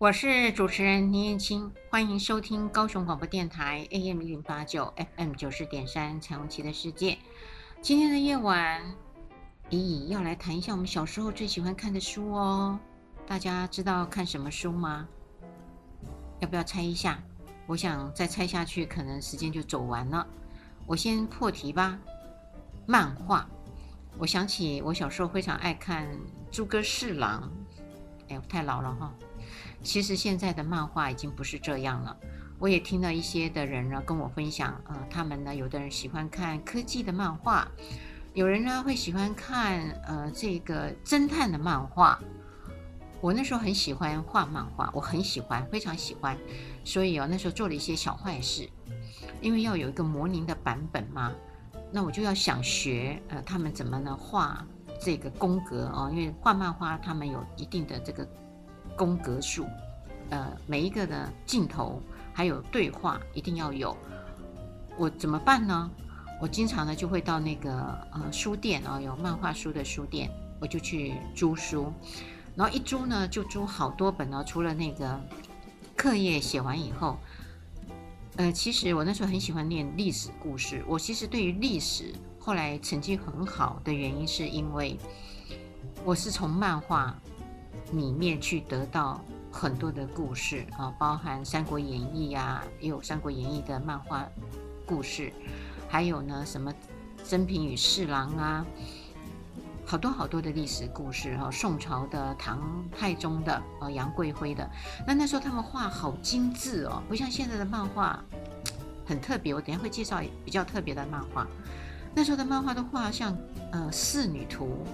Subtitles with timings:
[0.00, 7.18] 我是主持人林燕青，欢迎收听高雄广播电台 AM 零八九 FM 九十点三彩虹旗的世界。
[7.82, 8.80] 今天的夜晚，
[9.70, 12.78] 咦，要来谈一下我们小时候最喜欢看的书哦。
[13.26, 15.08] 大家知道看什么书吗？
[16.38, 17.18] 要不要猜一下？
[17.66, 20.24] 我想再猜下去，可能时间就走完了。
[20.86, 21.98] 我先破题吧。
[22.86, 23.48] 漫画，
[24.16, 26.06] 我想起我小时候非常爱看
[26.52, 27.50] 《猪哥四郎》。
[28.28, 29.12] 哎，我太老了哈。
[29.82, 32.16] 其实现在的漫画已经不是这样了。
[32.58, 37.68] 我也听到一些的人呢跟我分享，呃，他们呢有的人喜欢看科技的漫画，
[38.34, 42.18] 有人呢会喜欢看呃这个侦探的漫画。
[43.20, 46.36] 我那时候很喜欢画漫画，我很喜欢，非常喜欢，
[46.84, 48.68] 所以哦那时候做了一些小坏事，
[49.40, 51.32] 因为要有一个模拟的版本嘛，
[51.92, 54.66] 那我就要想学呃他们怎么呢画
[55.00, 58.28] 这个宫格哦，因为画漫画他们有一定的这个。
[58.98, 59.64] 宫格数，
[60.30, 62.02] 呃，每一个的镜头
[62.34, 63.96] 还有对话一定要有。
[64.98, 65.88] 我怎么办呢？
[66.40, 67.70] 我经常呢就会到那个
[68.12, 70.28] 呃书店啊、哦，有漫画书的书店，
[70.60, 71.92] 我就去租书，
[72.56, 74.42] 然后一租呢就租好多本哦。
[74.44, 75.20] 除了那个
[75.96, 77.16] 课业写完以后，
[78.34, 80.84] 呃，其实我那时候很喜欢念历史故事。
[80.88, 84.98] 我其实对于历史后来成绩很好的原因，是因为
[86.04, 87.16] 我是从漫画。
[87.92, 94.28] 里面去得到很多的故事啊，包含《三国演义》呀，也有《三国演义》的漫画
[94.86, 95.32] 故事，
[95.88, 96.72] 还有呢什么
[97.24, 98.66] 曾平与侍郎啊，
[99.86, 102.60] 好多好多的历史故事哈，宋朝的、唐
[102.96, 104.68] 太宗的、啊杨贵妃的，
[105.06, 108.22] 那那时候他们画好精致哦，不像现在的漫画
[109.06, 109.54] 很特别。
[109.54, 111.46] 我等下会介绍比较特别的漫画，
[112.14, 113.34] 那时候的漫画都画像
[113.72, 114.84] 呃仕女图。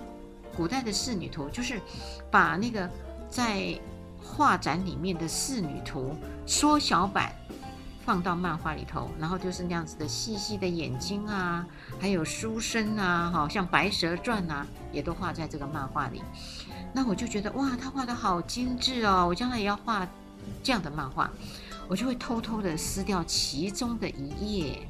[0.56, 1.80] 古代的仕女图就是
[2.30, 2.88] 把那个
[3.28, 3.78] 在
[4.22, 7.32] 画展里面的仕女图缩小版
[8.04, 11.66] 放到漫画里头，然后就是那样子的细细的眼睛啊，
[11.98, 16.22] 还有书生啊，好像《白蛇传》啊，也都画在这个漫画里。
[16.92, 20.06] 那我就觉得哇，他画得好精致哦，我将来也要画
[20.62, 21.30] 这样的漫画，
[21.88, 24.86] 我就会偷偷的撕掉其中的一页，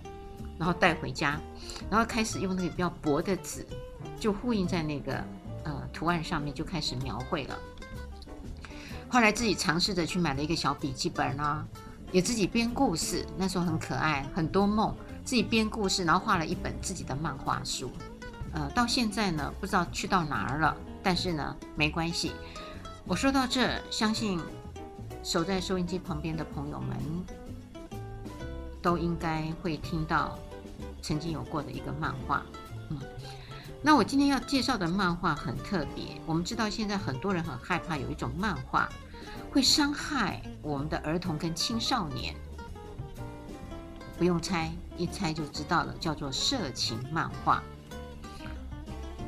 [0.59, 1.41] 然后带回家，
[1.89, 3.67] 然后开始用那个比较薄的纸，
[4.19, 5.25] 就复印在那个。
[5.95, 7.57] 图案上面就开始描绘了。
[9.09, 11.65] 后来自己尝试着去买了一个小笔记本呢，
[12.11, 13.25] 也自己编故事。
[13.39, 14.93] 那时候很可爱，很多梦，
[15.25, 17.91] 自己编故事，然后画了一本自己的漫画书。
[18.53, 22.33] 呃，到现在呢，不知道去到哪儿了，但是呢，没关系。
[23.07, 24.41] 我说到这，相信
[25.23, 26.99] 守在收音机旁边的朋友们，
[28.83, 30.39] 都应该会听到
[31.03, 32.43] 曾经有过的一个漫画，
[33.87, 36.19] 那我今天要介绍的漫画很特别。
[36.25, 38.89] 我们知道现在很多人很害怕有一种漫画
[39.53, 42.35] 会伤害我们的儿童跟青少年。
[44.17, 47.63] 不用猜，一猜就知道了，叫做色情漫画。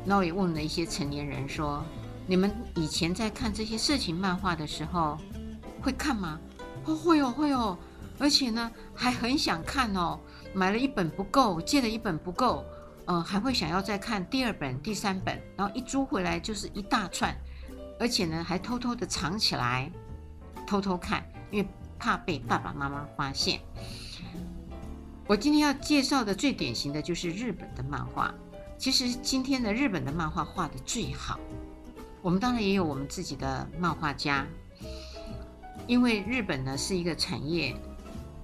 [0.06, 1.84] 那我也问了一些成年人说
[2.26, 5.18] ：“你们以前在看这些色情漫画的时候
[5.82, 6.40] 会看吗
[6.86, 7.76] ？”“哦，会哦，会哦，
[8.18, 10.18] 而且呢还很想看哦，
[10.54, 12.64] 买了一本不够，借了一本不够。”
[13.06, 17.34] 呃，还会想要再看第二本、第三本，然后一租回来就是一大串，
[18.00, 19.90] 而且呢，还偷偷的藏起来，
[20.66, 21.68] 偷偷看，因为
[21.98, 23.60] 怕被爸爸妈妈发现。
[25.28, 28.34] 我今天要介绍的最典型的就是日本的漫画。
[28.76, 31.38] 其实今天的日本的漫画画得最好，
[32.22, 34.44] 我们当然也有我们自己的漫画家，
[35.86, 37.74] 因为日本呢是一个产业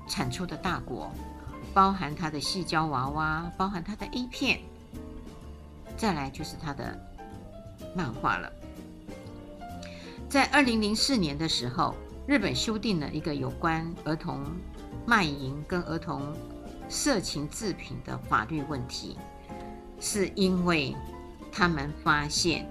[0.09, 1.13] 产出的大国。
[1.75, 4.61] 包含他的细胶娃娃，包含他的 A 片，
[5.97, 6.99] 再来就是他的
[7.95, 8.53] 漫画了。
[10.29, 11.95] 在二零零四年的时候，
[12.27, 14.45] 日本修订了一个有关儿童
[15.07, 16.35] 卖淫跟儿童
[16.89, 19.19] 色情制品的法律问题，
[20.01, 20.95] 是因为
[21.51, 22.69] 他们发现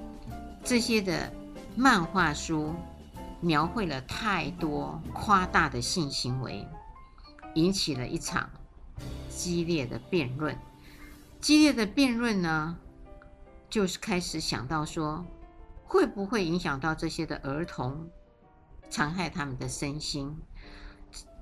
[0.64, 1.32] 这些的
[1.76, 2.74] 漫画书
[3.40, 6.68] 描绘了太多夸大的性行为，
[7.56, 8.50] 引起了一场。
[9.36, 10.58] 激烈的辩论，
[11.40, 12.78] 激烈的辩论呢，
[13.70, 15.26] 就是开始想到说，
[15.84, 18.10] 会不会影响到这些的儿童，
[18.90, 20.38] 残害他们的身心？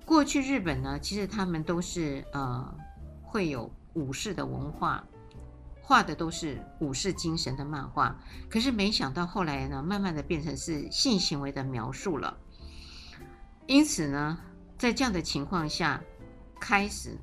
[0.06, 2.74] 过去日本呢，其实他们都是呃
[3.24, 5.06] 会有武士的文化，
[5.81, 8.15] 画的都是武士精神的漫画。
[8.50, 12.38] 可是没想到后来呢，慢慢的变成是性行为的描述了。
[13.68, 14.39] 因此呢，
[14.77, 16.01] 在这样的情况下，
[16.59, 17.18] 开始。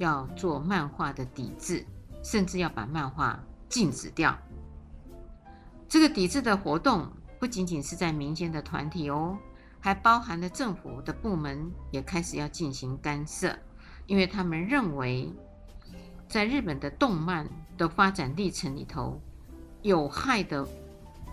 [0.00, 1.84] 要做漫画的抵制，
[2.22, 3.38] 甚至要把漫画
[3.68, 4.34] 禁止掉。
[5.86, 7.06] 这个抵制的活动
[7.38, 9.36] 不仅仅是在民间的团体哦，
[9.78, 13.54] 还包含了政府的部门也开始要进行干涉，
[14.06, 15.30] 因为他们认为，
[16.26, 17.46] 在日本的动漫
[17.76, 19.20] 的发展历程里头，
[19.82, 20.66] 有害的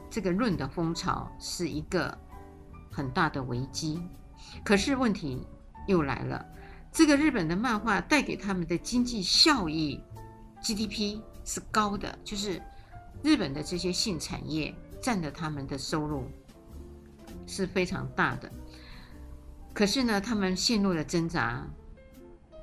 [0.09, 2.17] 这个论的风潮是一个
[2.91, 4.01] 很大的危机。
[4.61, 5.47] 可是问题
[5.87, 6.45] 又来了，
[6.97, 10.01] 这个日本的漫画带给他们的经济效益
[10.63, 12.59] GDP 是高的，就是
[13.21, 16.27] 日本的这些性产业占的他们的收入。
[17.45, 18.51] 是非常大的，
[19.75, 21.67] 可是呢，他们陷入了挣扎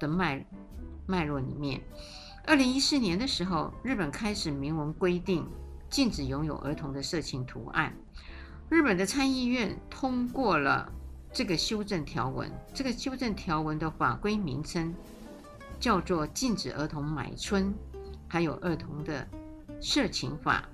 [0.01, 0.45] 的脉
[1.07, 1.81] 脉络里面。
[2.45, 5.49] 二零一四年的时候，日本开始明文规定
[5.89, 7.95] 禁止拥有儿童的色情图案。
[8.69, 10.91] 日本的参议院通过了
[11.35, 14.95] 这个修正条文，这个修正条文的法规名称
[15.79, 17.75] 叫做《禁止儿童买春
[18.29, 19.27] 还有儿童的
[19.81, 20.67] 色情法》。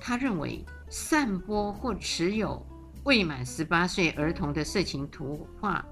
[0.00, 0.64] 他认为。
[0.94, 2.62] 散播或持有
[3.04, 5.82] 未满十八岁儿童的色情图画，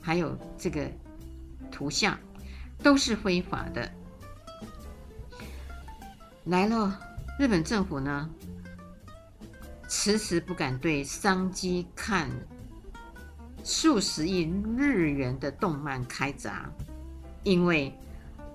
[0.00, 0.90] 还有这个
[1.70, 2.18] 图像，
[2.82, 3.92] 都是非法的。
[6.44, 6.98] 来了，
[7.38, 8.30] 日本政府呢，
[9.92, 12.30] 迟迟不敢对商机看
[13.64, 14.48] 数十亿
[14.78, 16.70] 日元的动漫开闸，
[17.42, 17.92] 因为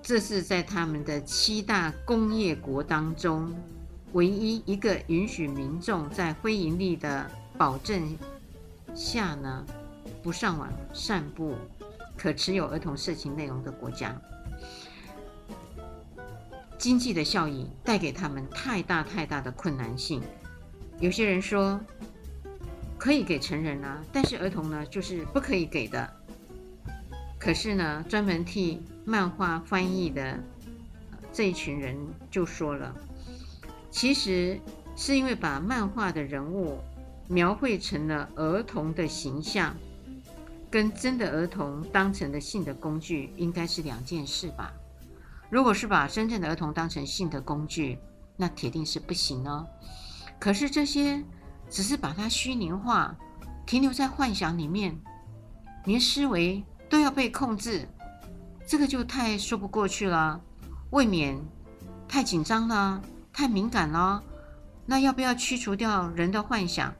[0.00, 3.54] 这是在他们的七大工业国当中。
[4.12, 8.16] 唯一一个允许民众在非盈利的保证
[8.94, 9.66] 下呢，
[10.22, 11.54] 不上网散布
[12.16, 14.18] 可持有儿童色情内容的国家，
[16.78, 20.22] 经济的效益带给他们太大太大的困难性。
[20.98, 21.78] 有些人说
[22.96, 26.10] 可以给成人啊，但是儿童呢，就是不可以给的。
[27.38, 30.38] 可是呢，专门替漫画翻译的
[31.32, 31.96] 这一群人
[32.30, 32.94] 就说了。
[33.90, 34.58] 其实
[34.96, 36.78] 是因为把漫画的人物
[37.28, 39.76] 描绘成了儿童的形象，
[40.70, 44.72] 跟真的儿童当成了性的工具，应该是两件事吧？
[45.50, 47.98] 如果是把真正的儿童当成性的工具，
[48.36, 49.66] 那铁定是不行哦。
[50.38, 51.22] 可是这些
[51.68, 53.16] 只是把它虚拟化，
[53.66, 54.96] 停留在幻想里面，
[55.84, 57.88] 连思维都要被控制，
[58.66, 60.40] 这个就太说不过去了，
[60.90, 61.38] 未免
[62.08, 63.02] 太紧张了。
[63.32, 64.22] 太敏感了，
[64.86, 66.90] 那要不要驱除掉人的幻想？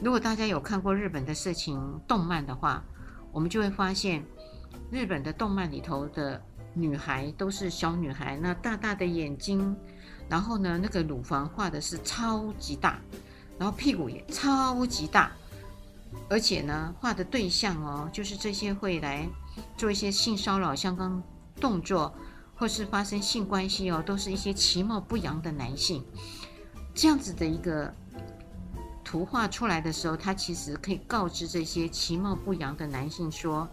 [0.00, 2.82] 如果大家有看过日本的色情动漫的话，
[3.30, 4.24] 我们就会发现，
[4.90, 9.76] 日本的动漫里头的女孩都是小女孩，那大大的眼睛，
[10.28, 12.98] 然后呢，那个乳房画的是超级大，
[13.58, 15.32] 然后屁股也超级大，
[16.28, 19.28] 而且呢，画的对象哦，就是这些会来
[19.76, 21.22] 做一些性骚扰相关
[21.60, 22.14] 动作。
[22.54, 26.04] 或是发生性关系哦，都是一些其貌不扬的男性。
[26.94, 27.92] 这样子的一个
[29.02, 33.68] 图画出来的时候，他其实可以告知这些其貌不扬的男性说：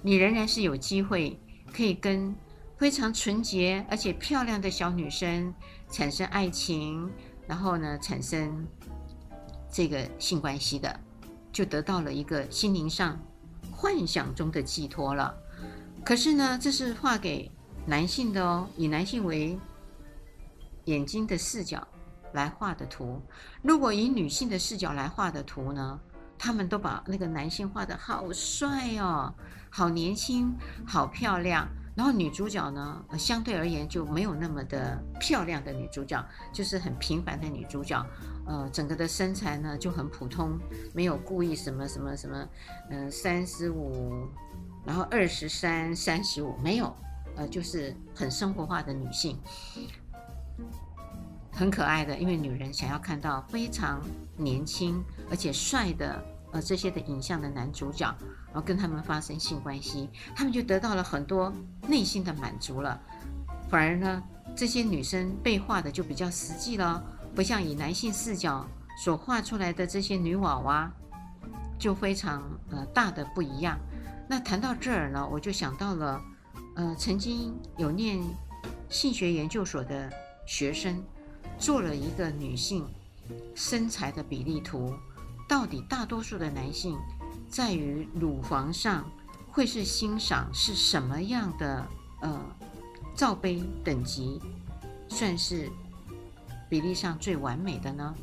[0.00, 1.38] 你仍然是有机会
[1.74, 2.34] 可以跟
[2.78, 5.52] 非常纯洁而且漂亮的小女生
[5.92, 7.08] 产生爱情，
[7.46, 8.66] 然后呢，产生
[9.70, 10.98] 这个性关系的，
[11.52, 13.16] 就得到了一个心灵上
[13.70, 15.32] 幻想中的寄托了。
[16.04, 17.48] 可是呢，这是画给。
[17.84, 19.58] 男性的哦，以男性为
[20.84, 21.84] 眼睛的视角
[22.32, 23.20] 来画的图，
[23.60, 25.98] 如果以女性的视角来画的图呢，
[26.38, 29.34] 他们都把那个男性画得好帅哦，
[29.68, 30.54] 好年轻，
[30.86, 31.68] 好漂亮。
[31.94, 38.04] 然后女主角呢，相对而言就没有那么的漂亮的女主角，就是很平凡的女主角。
[38.46, 40.58] 呃，整个的身材呢就很普通，
[40.94, 42.48] 没有故意什么什么什么，
[42.90, 44.26] 嗯、呃，三十五，
[44.84, 46.94] 然后二十三、三十五，没有。
[47.34, 49.38] 呃，就是很生活化的女性，
[51.50, 52.14] 很可爱的。
[52.18, 54.02] 因为女人想要看到非常
[54.36, 56.22] 年轻而且帅的
[56.52, 58.14] 呃这些的影像的男主角，
[58.52, 61.52] 然后跟他们发生性关系，他们就得到了很多
[61.88, 63.00] 内心的满足了。
[63.68, 64.22] 反而呢，
[64.54, 67.02] 这些女生被画的就比较实际了，
[67.34, 68.68] 不像以男性视角
[69.02, 70.90] 所画出来的这些女娃娃，
[71.78, 73.78] 就非常呃大的不一样。
[74.28, 76.20] 那谈到这儿呢，我就想到了。
[76.74, 78.18] 呃，曾经有念
[78.88, 80.10] 性学研究所的
[80.46, 81.04] 学生
[81.58, 82.88] 做了一个女性
[83.54, 84.94] 身材的比例图，
[85.46, 86.96] 到底大多数的男性
[87.52, 89.04] 在于乳房上
[89.50, 91.86] 会是欣赏是什么样的
[92.22, 92.40] 呃
[93.14, 94.40] 罩杯等级，
[95.10, 95.70] 算是
[96.70, 98.14] 比例上最完美的呢？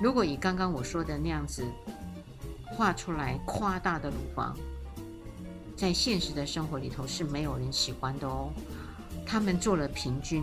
[0.00, 1.66] 如果以刚刚我说的那样子
[2.66, 4.56] 画出来夸大的乳房。
[5.76, 8.50] 在现实的生活里头是没有人喜欢的哦。
[9.26, 10.42] 他们做了平均，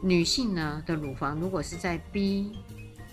[0.00, 2.52] 女性呢的乳房如果是在 B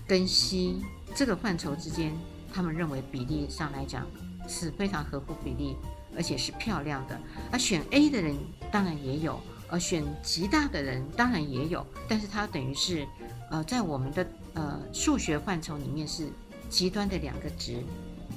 [0.05, 0.75] 跟 C
[1.15, 2.15] 这个范畴之间，
[2.53, 4.05] 他们认为比例上来讲
[4.47, 5.75] 是非常合乎比例，
[6.15, 7.19] 而且是漂亮的。
[7.51, 8.35] 而选 A 的人
[8.71, 13.07] 当然也有，而选极大的人当然也有，但是它等于是
[13.51, 16.27] 呃在我们的呃数学范畴里面是
[16.69, 17.83] 极端的两个值，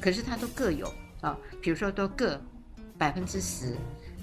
[0.00, 2.40] 可是它都各有啊，比如说都各
[2.96, 3.76] 百分之十，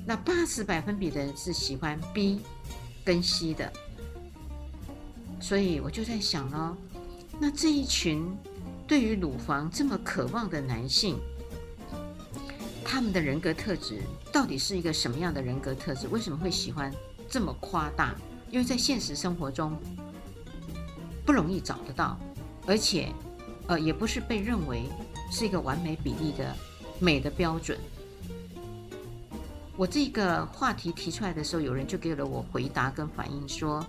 [0.05, 2.41] 那八十百分比的人是喜欢 B
[3.03, 3.71] 跟 C 的，
[5.39, 6.77] 所以我就在想呢，
[7.39, 8.25] 那这一群
[8.87, 11.19] 对于乳房这么渴望的男性，
[12.85, 13.99] 他们的人格特质
[14.31, 16.07] 到底是一个什么样的人格特质？
[16.07, 16.93] 为什么会喜欢
[17.27, 18.15] 这么夸大？
[18.51, 19.75] 因为在现实生活中
[21.25, 22.17] 不容易找得到，
[22.67, 23.11] 而且
[23.67, 24.83] 呃也不是被认为
[25.31, 26.55] 是一个完美比例的
[26.99, 27.77] 美的标准。
[29.75, 33.85] 我这个话题提出来的时候，有人就给了我回答跟反应说：“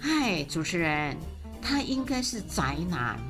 [0.00, 1.14] 嗨，主持人，
[1.60, 3.20] 他应该是宅男，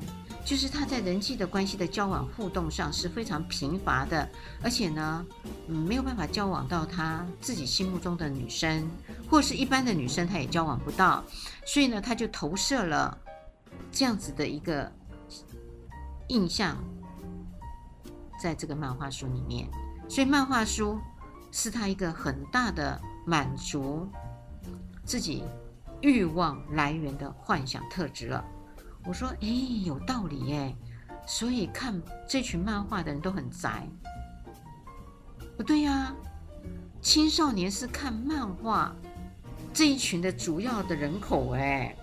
[0.48, 4.26] 就是他在人际的关系的交往互动上是非常贫乏的，
[4.62, 5.26] 而且呢，
[5.66, 8.88] 嗯，没有办法交往到他自己心目中的女生，
[9.28, 11.22] 或是一般的女生他也交往不到，
[11.66, 13.18] 所以呢，他就投射了
[13.92, 14.90] 这样子的一个
[16.28, 16.82] 印象
[18.40, 19.68] 在这个漫画书里面。”
[20.08, 20.98] 所以漫画书
[21.52, 24.08] 是他一个很大的满足
[25.04, 25.44] 自己
[26.00, 28.42] 欲望来源的幻想特质了。
[29.08, 29.48] 我说，哎，
[29.86, 30.76] 有道理耶。
[31.26, 31.98] 所以看
[32.28, 33.88] 这群漫画的人都很宅。
[35.56, 36.14] 不对呀，
[37.00, 38.94] 青少年是看漫画
[39.72, 41.96] 这一群的主要的人口哎，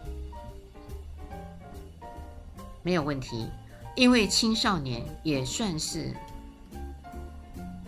[2.82, 3.50] 没有问题，
[3.96, 6.12] 因为青少年也算是。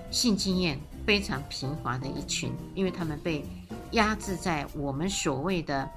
[0.09, 3.45] 性经验非常贫乏的一群，因为他们被
[3.91, 5.87] 压制在我们所谓的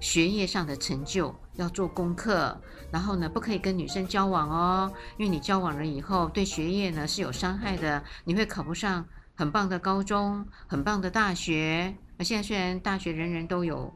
[0.00, 9.04] 学业上的成就，要做功课，然后呢，不可以跟女生交往哦，因为你交往了以后对学业呢是有伤害的，你会考不上
[9.34, 11.94] 很棒的高中、很棒的大学。
[12.16, 13.92] 那现在虽然大学人人都有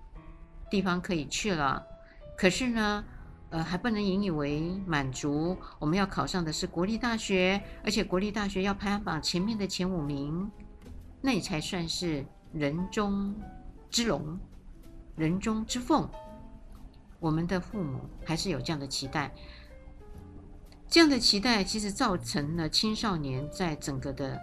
[0.70, 1.84] 地方可以去了，
[2.36, 3.04] 可是呢。
[3.48, 5.56] 呃，还不能引以为满足。
[5.78, 10.50] 我们要考上的是国立大学，而且国立大学要排行榜前面的前五名，
[11.20, 13.32] 那你才算是人中
[13.88, 14.36] 之龙、
[15.14, 16.10] 人中之凤。
[17.18, 19.32] 我们的父母还是有这样的期待，
[20.88, 24.40] 这样的期待其实造成了青少年在整个的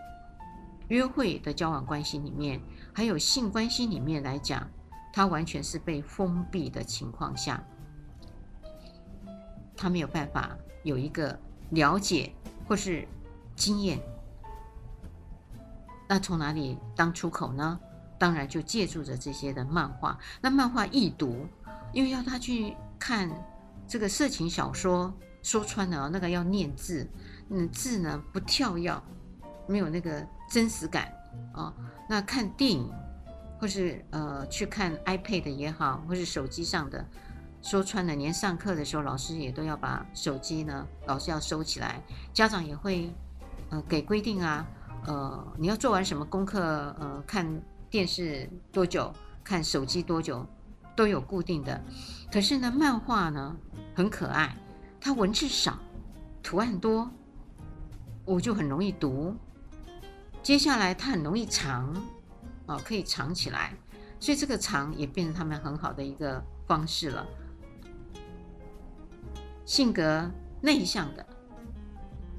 [0.87, 2.59] 约会的交往关系里面，
[2.93, 4.69] 还有性关系里面来讲，
[5.13, 7.63] 他完全是被封闭的情况下。
[9.75, 11.37] 他没有办法有一个
[11.71, 12.33] 了解
[12.67, 13.07] 或是
[13.55, 13.99] 经验，
[16.07, 17.79] 那从哪里当出口呢？
[18.19, 20.17] 当然就借助着这些的漫画。
[20.39, 21.45] 那漫画易读，
[21.93, 23.29] 因为要他去看
[23.87, 27.07] 这个色情小说，说穿了那个要念字，
[27.49, 29.01] 嗯，字呢不跳跃，
[29.67, 31.13] 没有那个真实感
[31.53, 31.73] 啊。
[32.09, 32.91] 那看电影
[33.59, 37.05] 或是呃去看 iPad 也好，或是手机上的。
[37.61, 42.03] 说穿了，连上课的时候，老师也都要把手机呢，老师要收起来。
[42.33, 43.09] 家长也会，
[43.69, 44.67] 呃，给规定啊，
[45.05, 46.59] 呃，你要做完什么功课，
[46.99, 47.47] 呃，看
[47.89, 49.13] 电视多久，
[49.45, 50.45] 看手机多久，
[50.95, 51.81] 都有固定的。
[52.31, 53.55] 可是呢，漫画呢
[53.95, 54.55] 很可爱，
[54.99, 55.77] 它文字少，
[56.41, 57.09] 图案多，
[58.25, 59.35] 我就很容易读。
[60.41, 61.95] 接下来它很容易藏，
[62.65, 63.73] 哦，可以藏起来，
[64.19, 67.25] 所以这个藏也变成他们很好的一个方式了。
[69.65, 71.25] 性格内向的，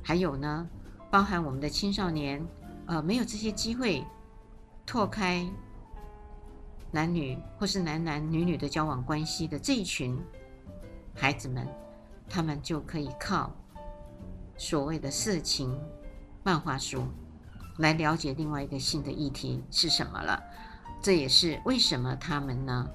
[0.03, 0.69] 还有呢，
[1.11, 2.47] 包含我们的青少年，
[2.87, 4.05] 呃，没有这些机会
[4.85, 5.49] 拓开
[6.95, 10.17] 男女或是男男女女的交往关系的这一群
[11.13, 11.67] 孩子们，
[12.29, 13.53] 他们就可以靠
[14.57, 15.77] 所谓的色情
[16.45, 17.05] 漫画书
[17.79, 20.41] 来了解另外一个新的议题是什么了。
[21.03, 22.89] 这也是为什么他们呢，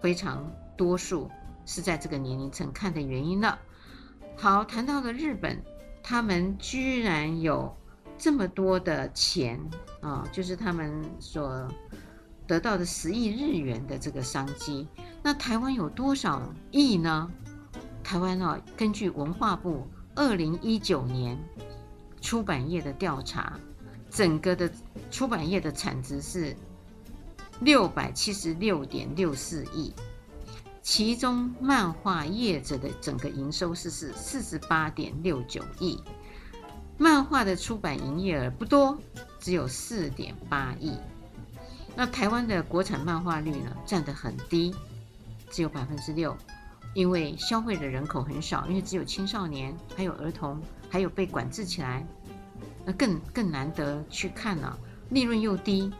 [0.00, 1.30] 非常多数。
[1.68, 3.58] 是在这个年龄层看的原因了。
[4.36, 5.60] 好，谈到了日本，
[6.00, 7.76] 他们居然有
[8.16, 9.58] 这么多的钱
[10.00, 11.68] 啊、就是他们所
[12.46, 14.86] 得到的十亿日元的这个商机。
[15.22, 17.30] 那台湾有多少亿呢？
[18.04, 21.36] 台湾啊，根据文化部二零一九年
[22.20, 23.58] 出版业的调查，
[24.08, 24.70] 整个的
[25.10, 26.56] 出版业的产值是
[27.60, 29.92] 六百七十六点六四亿。
[30.82, 36.00] 其中，漫画业者的整个营收是是四十八点六九亿，
[36.96, 38.96] 漫画的出版营业额不多，
[39.40, 40.96] 只有四点八亿。
[41.96, 44.74] 那台湾的国产漫画率呢，占得很低，
[45.50, 46.36] 只有百分之六。
[46.92, 52.06] 因为消费的人口很少，因为只有青少年，还有儿童，还有被管制起来，
[52.84, 54.78] 那更更难得去看了，
[55.10, 55.92] 利润又低，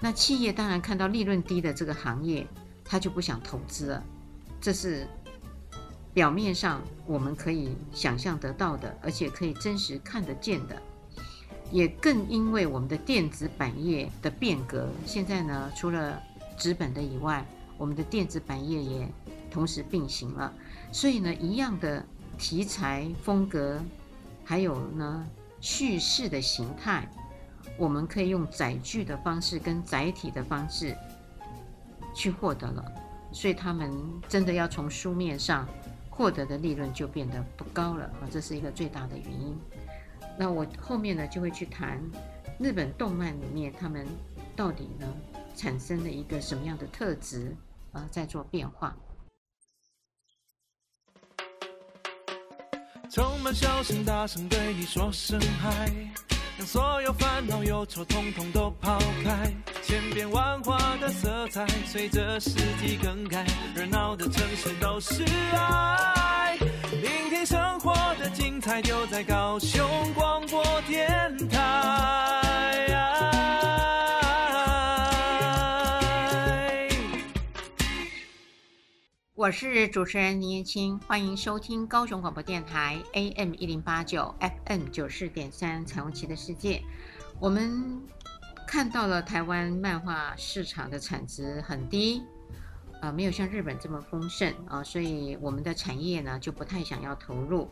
[0.00, 2.46] 那企业当然看到利润低的这个行业，
[2.84, 4.04] 他就不想投资了，
[4.60, 5.06] 这是
[6.12, 10.82] 表面上我们可以想象得到的，而且可以真实看得见的，
[11.70, 16.20] 也更因为我们的电子版业的变革，现在呢，除了
[16.56, 17.46] 纸本的以外，
[17.78, 19.08] 我们的电子版业也
[19.50, 20.52] 同时并行了，
[20.92, 22.04] 所以呢，一样的
[22.36, 23.80] 题材风格，
[24.44, 25.24] 还有呢
[25.60, 27.08] 叙事的形态，
[27.76, 30.96] 我们可以用载具的方式跟载体的方式
[32.14, 32.84] 去获得了，
[33.32, 33.90] 所以他们
[34.28, 35.66] 真的要从书面上
[36.08, 39.56] 获得的利润就变得不高了啊，这是一个最大的原因。
[40.40, 42.00] 那我后面呢就会去谈
[42.58, 44.06] 日本动漫里面他们
[44.56, 45.06] 到底呢
[45.54, 47.54] 产生了一个什么样的特质
[47.92, 48.96] 啊，在做变化。
[53.10, 55.92] 充满笑声，大声对你说声嗨，
[56.56, 59.52] 让所有烦恼忧愁统统都抛开。
[59.82, 63.44] 千变万化的色彩，随着四季更改，
[63.74, 66.56] 热闹的城市都是爱。
[67.00, 71.08] 聆听生活的精彩，就在高雄广播电
[71.48, 71.56] 台。
[79.34, 84.34] 我是主持人林彦青，欢迎收听高雄广播电台 AM 一零八九
[84.66, 86.82] FM 九四点三彩虹旗的世界。
[87.38, 88.02] 我们
[88.66, 92.22] 看到了台湾漫画市场的产值很低，
[93.00, 97.68] 呃，没有像日本这么丰盛啊、所以我们的产业呢就不太想要投入。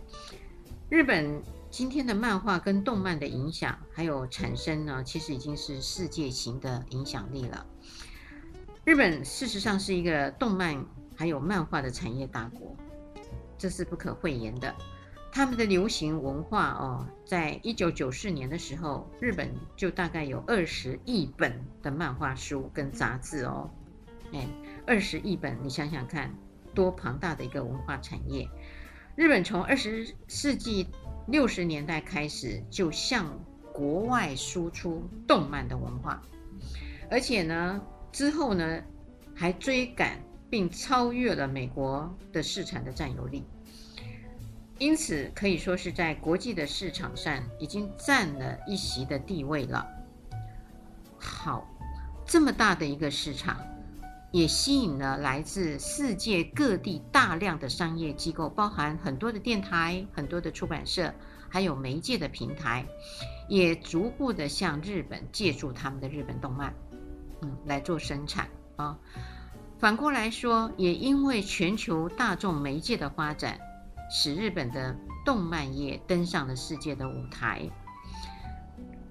[0.88, 7.66] 日本今天的漫画跟动漫的影响还有产生呢，其实已经是世界型的影响力了。
[8.84, 10.84] 日本事实上是一个动漫。
[11.18, 12.76] 还有漫画的产业大国，
[13.58, 14.72] 这是不可讳言的。
[15.32, 23.68] 他们的流行文化哦，在一九九四年的时候，日本就大概有二十亿本的漫画书跟杂志哦，
[24.32, 24.46] 哎，
[24.86, 26.34] 二十亿本，你想想看，
[26.74, 28.48] 多庞大的一个文化产业。
[29.16, 30.86] 日本从二十世纪
[31.26, 33.38] 六十年代开始，就向
[33.72, 36.22] 国外输出动漫的文化，
[37.10, 37.80] 而且呢，
[38.12, 38.82] 之后呢，
[39.34, 40.18] 还追赶。
[40.50, 43.42] 并超越了美国的市场的占有率，
[44.78, 49.86] 因此可以说是在国际的市场上已经占了一席的地位了。
[51.18, 51.68] 好，
[52.24, 53.60] 这么大的一个市场，
[54.30, 61.14] 也吸引了来自世界各地大量的商业机构，包含很多的电台、很多的出版社，
[61.48, 62.86] 还有媒介的平台，
[63.48, 66.74] 也逐步的向日本借助他们的日本动漫，
[67.40, 68.98] 嗯，来做生产啊。
[69.78, 73.58] 反过来说，也因为全球大众媒介的发展，
[74.10, 77.70] 使日本的动漫业登上了世界的舞台，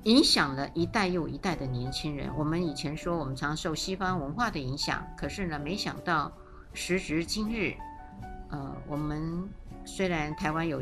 [0.04, 2.32] 影响了一代又一代的年轻人。
[2.38, 6.32] 我们以前说，我们常受西方文化的影响，可是呢，没想到
[6.74, 7.76] 时至今日，
[8.50, 9.50] 呃，我们
[9.86, 10.82] 虽然台湾有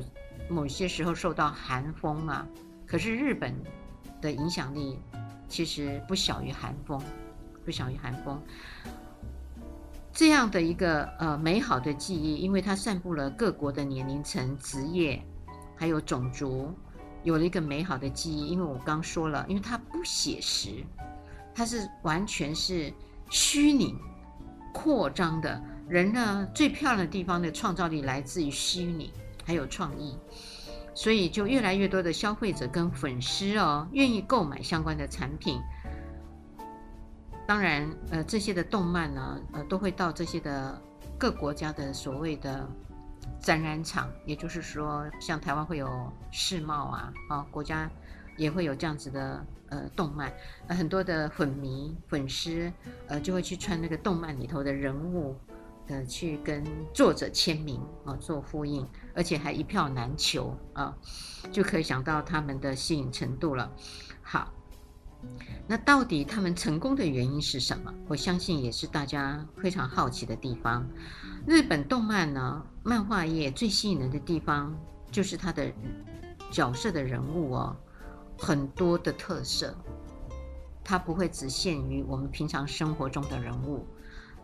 [0.50, 2.48] 某些时候受到寒风啊，
[2.86, 3.56] 可是日本
[4.22, 5.00] 的影响力
[5.48, 7.02] 其实不小于寒风，
[7.64, 8.40] 不小于寒风。
[10.12, 15.22] 这样的一个呃美好的记忆，因为它散布了各国的年龄层、职业，
[15.76, 16.74] 还有种族，
[17.26, 18.48] 有了一个美好的记忆。
[18.48, 20.82] 因为我刚说了，因为它不写实，
[21.54, 22.94] 它是完全是
[23.30, 23.94] 虚拟
[24.74, 25.62] 扩张的。
[25.88, 29.14] 人呢，最漂亮的地方的创造力来自于虚拟，
[29.46, 30.18] 还有创意，
[30.96, 35.62] 所以就越来越多的消费者跟粉丝哦，愿意购买相关的产品。
[37.46, 40.82] 当然，呃，这些的动漫呢，呃，都会到这些的
[41.20, 42.68] 各国家的所谓的
[43.40, 47.90] 展览场，也就是说，像台湾会有世贸啊，啊，国家
[48.38, 50.32] 也会有这样子的呃动漫，
[50.68, 52.72] 很多的粉迷粉丝，
[53.08, 55.36] 呃，就会去穿那个动漫里头的人物，
[55.88, 60.96] 呃，去跟作者签名啊，做呼应，而且还一票难求啊，
[61.52, 63.72] 就可以想到他们的吸引程度了。
[64.22, 64.52] 好。
[65.68, 67.92] 那到底他们成功的原因是什么？
[68.08, 70.88] 我相信也是大家非常好奇的地方。
[71.48, 74.72] 日本动漫呢，漫画业最吸引人的地方
[75.12, 75.74] 就是它的
[76.52, 77.76] 角色的人物哦，
[78.38, 79.76] 很多的特色，
[80.84, 83.88] 它不会只限于我们平常生活中的人物，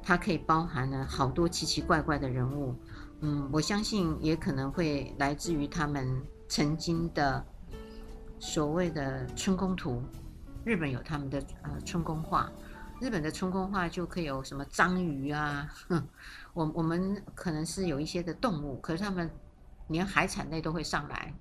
[0.01, 2.73] 它可以包含了好多奇奇怪怪的人物。
[3.19, 7.45] 嗯，我相信也可能会来自于他们曾经的
[8.39, 10.01] 所谓的春宫图。
[10.65, 12.51] 日本有他们的呃春宫画，
[13.01, 15.67] 日本的春宫画就可以有什么章鱼啊，
[16.53, 19.27] 我我们可能是有一些的动物，可是他们
[19.87, 21.33] 连海产类都会上来，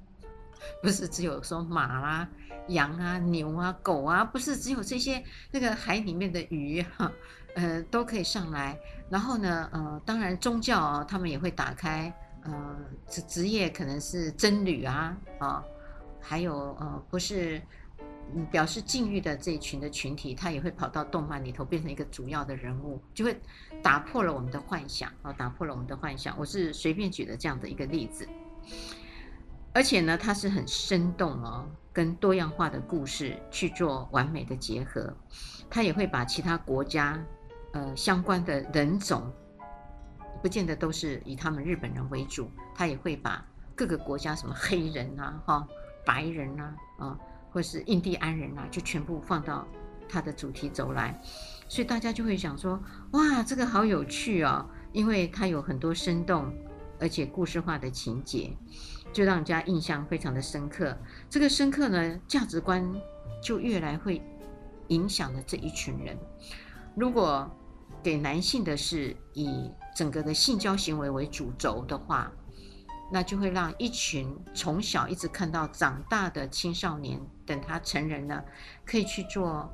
[0.83, 2.27] 不是只有说马啦、
[2.68, 7.12] 羊啊、牛啊、狗啊，不是只有这些那个海里面的鱼哈，
[7.55, 8.81] 呃，都可以上来。
[9.11, 12.11] 然后呢，呃，当然宗教啊，他们也会打开，
[12.42, 15.62] 呃，职职业可能是僧侣啊，啊，
[16.23, 17.61] 还有呃，不是。
[18.51, 23.38] 表示禁欲的这一群的群体，他也会跑到动漫里头，变成一个主要的人物，就会
[23.83, 26.38] 打破了我们的幻想啊，打破了我们的幻想。
[26.38, 28.29] 我是随便举的这样的一个例子，
[29.73, 35.14] 而且呢，它是很生动哦，跟多样化的故事去做完美的结合。
[35.69, 37.23] 他也会把其他国家
[37.73, 39.33] 呃相关的人种，
[40.43, 45.69] 不见得都是以他们日本人为主，他也会把各个国家什么黑人啊、哈
[46.05, 47.19] 白人啊啊。
[47.52, 49.66] 或是印第安人啊，就全部放到
[50.08, 51.20] 他的主题轴来，
[51.68, 52.80] 所以大家就会想说：
[53.12, 54.68] 哇，这个好有趣哦！
[54.92, 56.52] 因为它有很多生动
[56.98, 58.56] 而且故事化的情节，
[59.12, 60.96] 就让人家印象非常的深刻。
[61.28, 62.84] 这个深刻呢，价值观
[63.42, 64.20] 就越来会
[64.88, 66.18] 影响了这一群人。
[66.96, 67.48] 如果
[68.02, 72.30] 给男性的是以整个的性交行为为主轴的话，
[73.12, 78.44] 那就会让一群从小一直看到长大的青少年，等他成人了，
[78.87, 79.68] 可以去做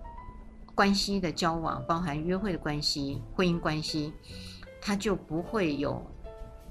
[0.75, 4.13] 关系的交往，包含约会的关系、婚姻关系，
[4.81, 6.05] 他就不会有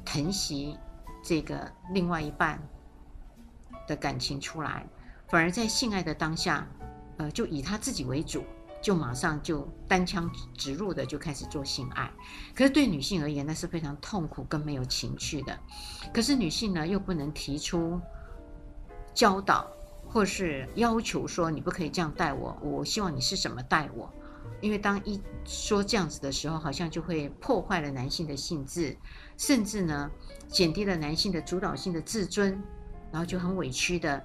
[0.03, 0.77] 疼惜
[1.23, 2.59] 这个另外一半
[3.87, 4.87] 的感情出来，
[5.27, 6.67] 反而在性爱的当下，
[7.17, 8.43] 呃，就以他自己为主。
[8.85, 12.13] 就马上就单枪直入的就开始做性爱，
[12.53, 15.57] 可是对女性而言，那是非常痛苦跟没有情趣的。
[16.13, 17.99] 可是女性呢，又不能提出
[19.11, 19.65] 教导
[20.07, 24.07] 或是要求说你不可以这样待我，我希望你是什么待我。
[24.61, 28.95] 因为当一说这样子的时候，好像就会破坏了男性的性质，
[29.35, 30.11] 甚至呢
[30.47, 32.51] 减低了男性的主导性的自尊，
[33.11, 34.23] 然后就很委屈的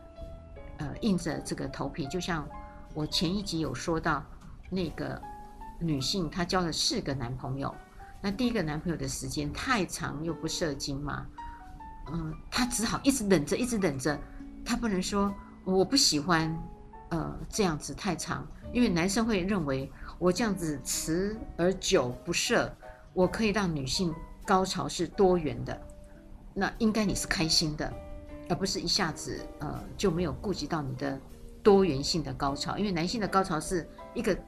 [0.77, 2.07] 呃硬着这个头皮。
[2.09, 2.46] 就像
[2.92, 4.23] 我前一集有说到。
[4.70, 5.20] 那个
[5.80, 7.74] 女性她交了四个男朋友，
[8.22, 11.26] 那第一个男朋友的时间太长又不射精嘛，
[12.12, 14.16] 嗯，她只好一直忍着，一直忍着，
[14.64, 16.56] 她不能说我不喜欢，
[17.09, 22.72] 呃，这样子太长，因为男生会认为我这样子持而久不射，
[23.12, 25.80] 我可以让女性高潮是多元的，
[26.54, 27.92] 那应该你是开心的，
[28.48, 31.18] 而不是一下子呃就没有顾及到你的
[31.62, 34.38] 多元性的高潮，因为男性的高潮是一个。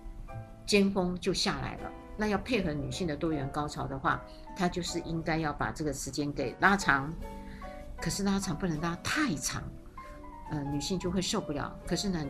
[0.72, 4.18] 尖峰就下来了，那要配合女性的多元高潮的话，
[4.56, 7.12] 她就是应该要把这个时间给拉长。
[8.00, 9.62] 可是拉长不能拉太长，
[10.50, 11.78] 呃，女性就会受不了。
[11.87, 12.24] 可是呢，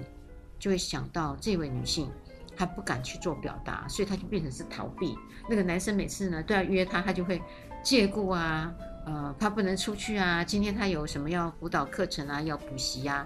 [0.59, 2.11] 就会想到这位女性，
[2.57, 5.17] 她不敢去做表达，所以她就变成是逃避。
[5.49, 7.41] 那个男生每次呢都要约她，她就会
[7.81, 8.75] 借故啊，
[9.07, 13.25] 呃，她不能出去啊，今天她有什么要辅导课程啊，要补习呀，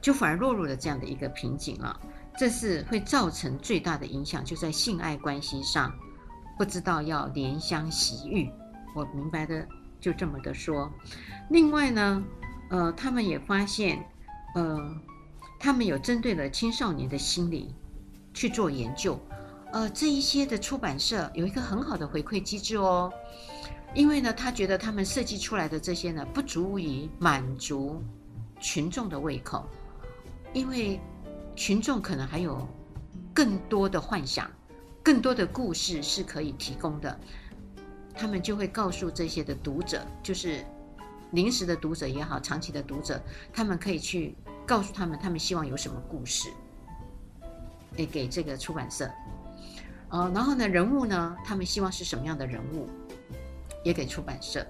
[0.00, 2.00] 就反而落入了这样的一个瓶颈了。
[2.36, 5.92] 这是会造成最大的影响，就在性爱关系上，
[6.58, 8.50] 不知道要怜香惜玉。
[8.96, 9.66] 我明白的
[10.00, 10.90] 就这么的说。
[11.50, 12.24] 另外呢，
[12.70, 14.02] 呃，他们也发现，
[14.54, 14.96] 呃，
[15.60, 17.74] 他们有针对了青少年的心理
[18.32, 19.20] 去做研究。
[19.70, 23.12] 呃，这一些的出版社有一个很好的回馈机制哦，
[23.94, 28.02] 因为呢，他觉得他们设计出来的这些呢，不足以满足
[28.58, 29.68] 群众的胃口，
[30.54, 30.98] 因为。
[31.54, 32.66] 群众可能还有
[33.34, 34.50] 更多的幻想，
[35.02, 37.18] 更多的故事是可以提供的。
[38.14, 40.64] 他们就会告诉这些的读者，就是
[41.30, 43.20] 临时的读者也好，长期的读者，
[43.52, 44.34] 他们可以去
[44.66, 46.50] 告诉他们，他们希望有什么故事，
[47.96, 49.10] 诶，给这个出版社。
[50.10, 52.86] 呃，然后呢，人物呢，他们希望是什么样的人物，
[53.82, 54.66] 也给出版社。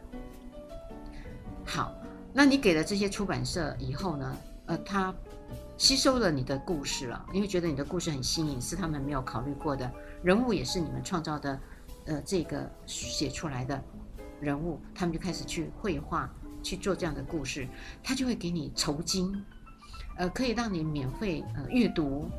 [1.65, 1.93] 好，
[2.33, 5.15] 那你给了这些出版社以后呢，呃，他。
[5.83, 9.93] 吸收了你的故事了，因为觉得你的故事很新颖，是他们没有考虑过的，
[10.23, 11.61] 人物也是你们创造的，
[12.07, 13.83] 呃，这个写出来的
[14.41, 16.31] 人物，他们就开始去绘画，
[16.63, 17.67] 去做这样的故事，
[18.01, 19.35] 他就会给你酬金，
[20.19, 22.31] 呃，可以让你免费呃阅读，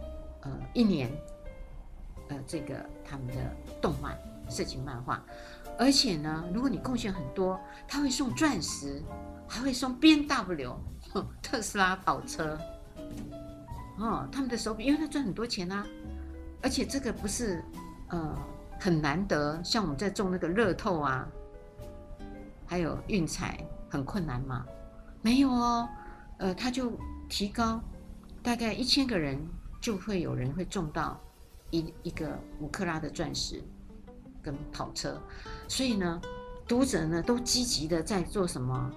[0.43, 1.11] 呃一年，
[2.29, 3.33] 呃这个他们的
[3.81, 5.21] 动漫、色情漫画，
[5.77, 9.03] 而且呢，如果你贡献很多，他会送钻石，
[9.49, 10.73] 还会送 BMW
[11.41, 12.57] 特斯拉跑车。
[13.97, 15.85] 哦，他们的手笔，因为他赚很多钱啊，
[16.61, 17.63] 而且这个不是
[18.09, 18.35] 呃
[18.79, 21.27] 很难得，像我们在中那个乐透啊，
[22.65, 24.65] 还有运彩很困难嘛，
[25.21, 25.87] 没有哦，
[26.39, 26.91] 呃，他就
[27.29, 27.79] 提高，
[28.41, 29.39] 大概一千个人
[29.79, 31.19] 就会有人会中到
[31.69, 33.61] 一一个五克拉的钻石
[34.41, 35.21] 跟跑车，
[35.67, 36.19] 所以呢，
[36.67, 38.91] 读者呢都积极的在做什么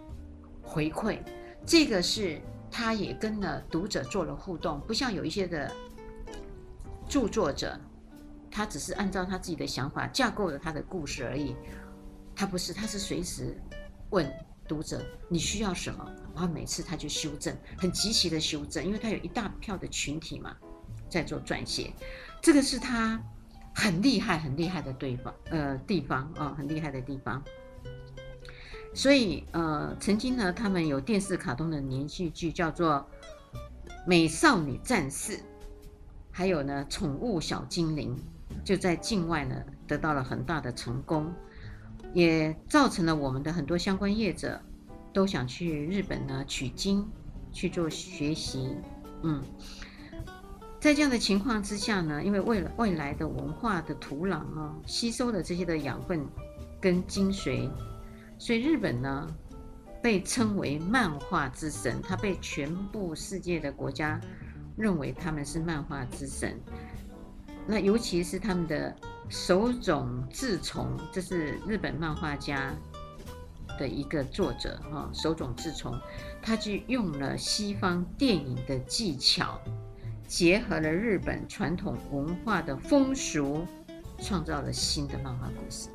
[0.63, 1.19] 回馈，
[1.65, 5.71] 这个是他也跟了读者做了互动，不像有一些的
[7.09, 7.79] 著作者，
[8.51, 11.55] 他只是按照他自己的想法架构了他的故事而已，
[12.35, 13.57] 他不是，他是随时
[14.11, 14.31] 问。
[14.69, 16.05] 读者，你需要什么？
[16.35, 20.57] 然后每次他就修正，很积极的修正，因为他有一大票的群体嘛，
[21.09, 21.93] 在做撰写，
[22.43, 23.23] 这个是他
[23.73, 27.41] 很厉害、很厉害的地方，呃，地方啊、很厉害的地方。
[28.97, 33.07] 所以，呃，曾经呢，他们有电视卡通的连续剧叫做
[34.07, 35.37] 《美少女战士》，
[36.33, 38.17] 还有呢，《宠物小精灵》，
[38.65, 39.55] 就在境外呢
[39.87, 41.31] 得到了很大的成功。
[42.15, 44.59] 也造成了我们的很多相关业者
[45.13, 47.07] 都想去日本呢取经
[47.53, 48.75] 去做学习，
[49.23, 49.43] 嗯，
[50.81, 56.27] 在这样的情况之下呢，因为未来未来的文化的土壤啊，吸收了这些的养分
[56.81, 57.69] 跟精髓，
[58.39, 59.27] 所以日本呢
[60.03, 64.21] 被称为漫画之神，它被全部世界的国家
[64.77, 66.61] 认为他们是漫画之神，
[67.67, 68.97] 那尤其是他们的。
[69.29, 72.73] 手冢治虫，这是日本漫画家
[73.77, 75.11] 的一个作者哈。
[75.13, 75.99] 手冢治虫，
[76.41, 79.61] 他就用了西方电影的技巧，
[80.29, 83.67] 结合了日本传统文化的风俗，
[84.21, 85.89] 创造了新的漫画故事。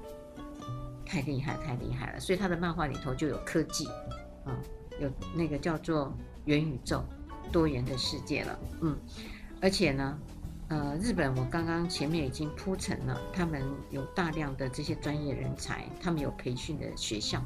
[1.12, 2.20] 太厉害，太厉害了！
[2.22, 3.86] 所以他的漫画里头就有科技
[4.46, 4.56] 啊，
[5.02, 7.04] 有那个叫做元宇宙、
[7.52, 8.60] 多元的世界了。
[8.82, 8.98] 嗯，
[9.62, 10.18] 而且呢。
[10.70, 17.44] 呃，日本我刚刚前面已经铺陈了，他们有大量的这些专业人才，他们有培训的学校，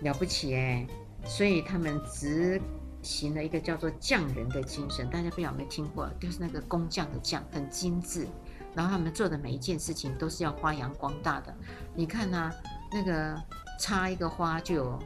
[0.00, 0.86] 了不起哎！
[1.26, 2.58] 所以他们执
[3.02, 6.08] 行了一个叫做匠人的精神，大家不知道有没有听过？
[6.18, 8.26] 就是那个工匠的匠，很精致。
[8.74, 11.54] 然后他们做的每一件事情都是要发扬光大的。
[11.94, 12.52] 你看啊，
[12.92, 13.36] 那个
[13.78, 14.98] 插一个花就有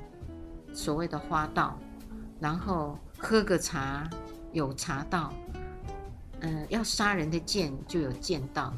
[0.73, 1.79] 所谓的花道，
[2.41, 4.09] 然后喝个茶
[4.53, 5.33] 有茶道。
[6.41, 8.75] 嗯，要杀人的剑就有剑道，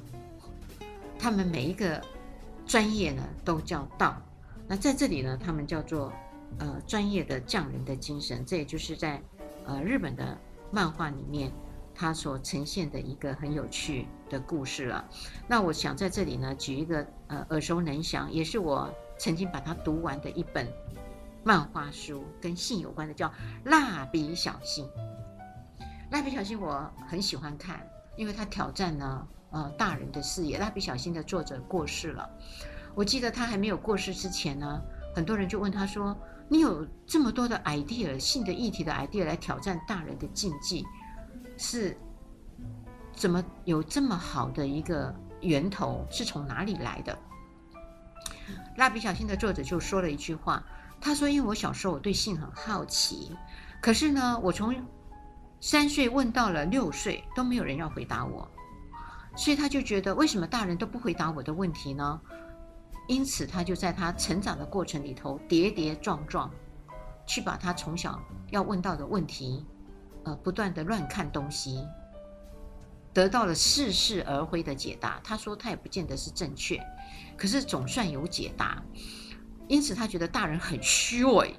[1.18, 2.00] 他们每一个
[2.64, 4.16] 专业呢都叫道。
[4.68, 6.12] 那在这里呢，他们叫做
[6.58, 8.44] 呃专业的匠人的精神。
[8.46, 9.20] 这也就是在
[9.64, 10.38] 呃日本的
[10.70, 11.50] 漫画里面，
[11.96, 15.08] 它所呈现的一个很有趣的故事了。
[15.48, 20.70] 那我想在这里呢举一个呃耳熟能详，也是我曾经把它读完的一本
[21.42, 23.28] 漫画书，跟性有关的，叫
[23.64, 24.84] 《蜡笔小新》。
[26.10, 27.84] 蜡笔小新我很喜欢看，
[28.16, 30.58] 因为他挑战了呃大人的视野。
[30.58, 32.28] 蜡笔小新的作者过世了，
[32.94, 34.80] 我记得他还没有过世之前呢，
[35.14, 36.16] 很多人就问他说
[36.48, 40.84] ：“你有这么多的 idea，性的议题的 idea 来挑战大人的禁忌，
[41.56, 41.96] 是
[43.12, 46.06] 怎么有这么好的一个源头？
[46.10, 47.18] 是从哪里来的？”
[48.76, 50.64] 蜡笔小新的作者就说了一句话，
[51.00, 53.36] 他说：“因为我小时候我对性很好奇，
[53.80, 54.74] 可是呢，我从……”
[55.58, 58.46] 三岁问到了六岁都没有人要回答我，
[59.34, 62.20] 所以他就觉得为什么大人都不回答我的问题呢？
[63.08, 66.50] 因此他就在他成长的过程里头跌跌撞撞，
[67.26, 69.64] 去把他从小要问到的问题，
[70.26, 71.82] 呃，不断的乱看东西，
[73.14, 75.18] 得到了似是而非的解答。
[75.24, 76.78] 他说他也不见得是正确，
[77.38, 78.82] 可是总算有解答。
[79.68, 81.56] 因此他觉得大人很虚伪，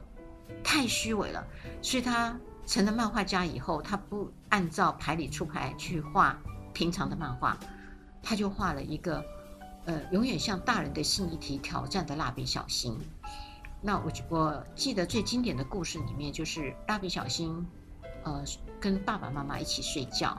[0.64, 1.44] 太虚伪了，
[1.82, 2.40] 所以他。
[2.68, 6.38] 成了漫画家以后，他不按照牌理出牌去画
[6.74, 7.58] 平常的漫画，
[8.22, 9.24] 他就画了一个，
[9.86, 13.00] 呃，永远向大人的性议题挑战的蜡笔小新。
[13.82, 17.66] 那我我记得最经典的故事里面，就是蜡笔小新，
[18.28, 18.44] 呃，
[18.78, 20.38] 跟爸爸妈妈一起睡觉，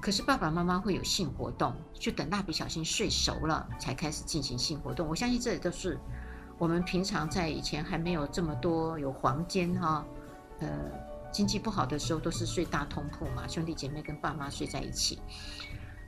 [0.00, 5.06] 可是爸爸妈妈会有性活动，就等蜡笔小新睡熟了才开始进行性活动。
[5.06, 5.98] 我相信这里都是
[6.56, 10.02] 我们平常在以前还没有这么多有房间哈。
[10.60, 10.68] 呃，
[11.30, 15.18] 经济不好的时候都是睡大通铺嘛，兄弟姐妹跟爸妈睡在一起。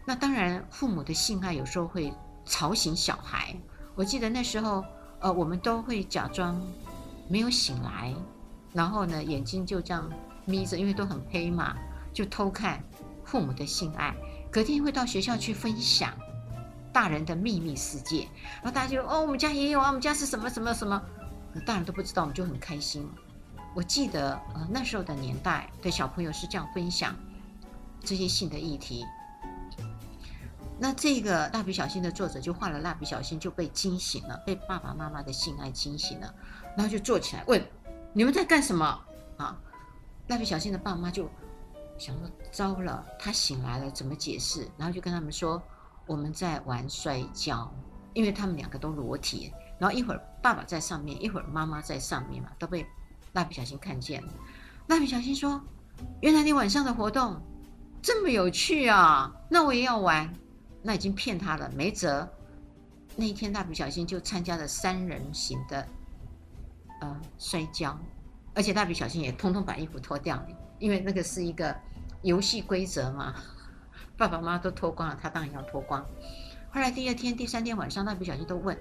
[0.07, 2.11] 那当然，父母的性爱有时候会
[2.47, 3.55] 吵醒小孩。
[3.95, 4.83] 我记得那时候，
[5.21, 6.59] 呃，我们都会假装
[7.29, 8.15] 没有醒来，
[8.73, 10.11] 然后呢，眼睛就这样
[10.49, 11.77] 眯着，因为都很黑嘛，
[12.13, 12.83] 就偷看
[13.25, 14.15] 父母的性爱。
[14.51, 16.13] 隔天会到学校去分享
[16.93, 18.27] 大人的秘密世界，
[18.63, 21.01] 然后大家就哦，我们家也有啊，我们家是什么什么什么，
[21.67, 23.07] 大人都不知道，我们就很开心。
[23.75, 27.15] 我记得，呃，那时候的年代的小朋友是这样分享
[28.01, 29.05] 这些性的议题。
[30.81, 36.35] 那这个蜡笔小新的作者就画了蜡笔小新就被惊醒了，被爸爸妈妈的性爱惊醒了，
[36.77, 37.63] 然后就坐起来问
[38.15, 38.99] ：“你们在干什么？”
[39.37, 39.57] 啊，
[40.29, 41.29] 蜡笔小新的爸妈就
[41.99, 44.69] 想说糟了，他醒来了怎么解释？
[44.77, 45.61] 然后就跟他们说
[46.07, 47.73] 我们在玩摔跤，
[48.15, 52.87] 因为他们两个都裸体，然后一会儿爸爸在上面，一会儿妈妈在上面嘛，都被
[53.33, 54.33] 蜡笔小新看见了。
[54.87, 55.61] 蜡笔小新说
[56.23, 57.41] ：“原来你晚上的活动
[58.01, 60.33] 这么有趣啊，那我也要玩。”
[60.81, 62.27] 那已经骗他了，没辙。
[63.17, 65.87] 那一天，蜡笔小新就参加了三人行的
[67.01, 67.99] 呃摔跤，
[68.59, 70.45] 而且蜡笔小新也通通把衣服脱掉，
[70.81, 71.73] 因为那个是一个
[72.23, 73.33] 游戏规则嘛。
[74.17, 76.05] 爸爸妈妈都脱光了，他当然要脱光。
[76.73, 78.77] 后来第二天、第三天晚上，蜡笔小新都问：“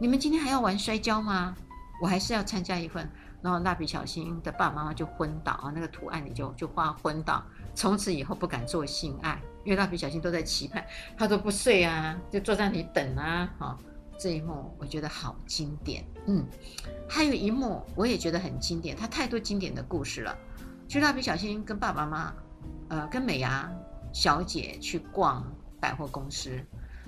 [0.00, 1.54] 你们今天还要玩摔跤吗？
[2.00, 3.06] 我还是要参加一份。”
[3.42, 10.82] 然后蜡笔小新的爸爸妈妈就昏倒啊，那个图案里就就画昏倒，从此以后不敢做性爱，因为蜡笔小新都在期盼，
[11.18, 13.50] 他都不睡啊，就坐在那里等啊。
[13.58, 13.78] 好、
[14.18, 16.04] 这一幕我觉得好经典。
[16.26, 16.44] 嗯，
[17.08, 20.36] 还有一幕我也觉得很经典，他太多经典的故事了。
[20.88, 22.34] 就蜡笔小新跟爸爸妈
[22.88, 23.70] 妈，呃，跟美伢
[24.12, 25.44] 小姐去逛
[25.80, 26.58] 百货公司。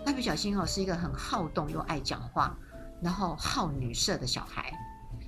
[0.07, 2.57] 蜡笔小新哦是一个很好动又爱讲话，
[3.03, 4.73] 然后好女色的小孩。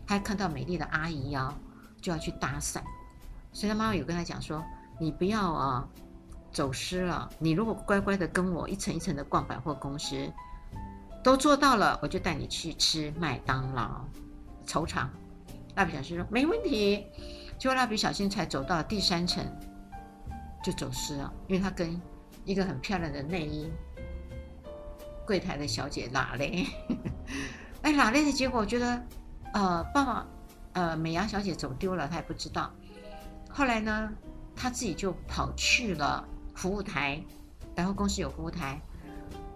[0.06, 1.54] 他看到美丽的阿姨呀、
[2.00, 2.80] 就要去搭讪，
[3.52, 4.62] 所以他妈妈有跟他讲说
[5.00, 5.88] ：“你不要啊，
[6.52, 7.28] 走失了。
[7.38, 10.30] 你如果乖乖的跟我一层一层的逛百货公司，
[11.22, 14.04] 都做到了，我就带你去吃麦当劳。”
[14.66, 15.10] 愁场，
[15.74, 17.06] 蜡笔小新说：“没问题。”
[17.58, 19.44] 结果蜡笔小新才走到第三层，
[20.64, 22.00] 就走失了，因为他跟
[22.44, 23.70] 一个很漂亮的内衣
[25.26, 26.66] 柜台的小姐拉嘞，
[27.82, 29.02] 哎，拉嘞的结果，我觉得。
[29.54, 30.26] 呃，爸爸，
[30.72, 32.72] 呃，美伢小姐走丢了，他也不知道。
[33.50, 34.10] 后来呢，
[34.56, 37.22] 他自己就跑去了服务台，
[37.74, 38.80] 百货公司有服务台。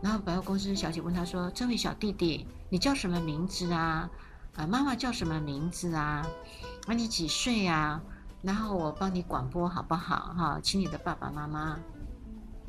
[0.02, 4.08] 然后百货公司小姐问他说：“这位小弟弟，你叫什么名字啊？
[4.54, 6.26] 啊，妈妈叫什么名字啊？
[6.86, 8.02] 啊，你几岁啊？
[8.42, 10.34] 然后我帮你广播好不好？
[10.36, 11.78] 哈，请你的爸爸妈妈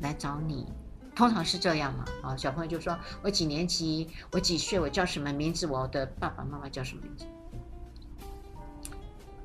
[0.00, 0.66] 来找你。”
[1.14, 2.04] 通常是这样嘛？
[2.22, 4.08] 啊，小朋友就说：“我几年级？
[4.30, 4.78] 我几岁？
[4.78, 5.66] 我叫什么名字？
[5.66, 7.26] 我的爸爸妈妈叫什么名字？”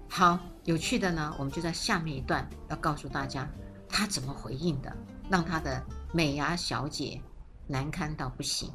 [0.07, 3.49] 好，有趣的呢，我们就在下面一段要告诉大家
[3.89, 4.95] 他怎么回应的，
[5.31, 7.19] 让他的美牙小姐
[7.67, 8.69] 难堪到不行。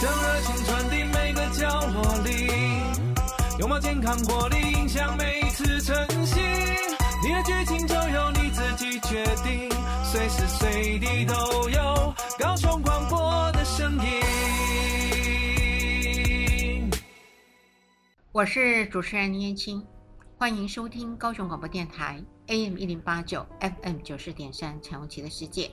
[0.00, 2.48] 将热情传递每个角落里，
[3.58, 6.40] 拥抱健康活力，影响每一次晨曦。
[7.22, 9.70] 你的剧情就由你自己决定，
[10.04, 14.22] 随时随地都有高雄广播的声音。
[18.32, 19.82] 我是主持人林燕青，
[20.38, 25.70] 欢迎收听高雄广播电台 AM 一零八九 FM 九十点三彩虹旗的世界。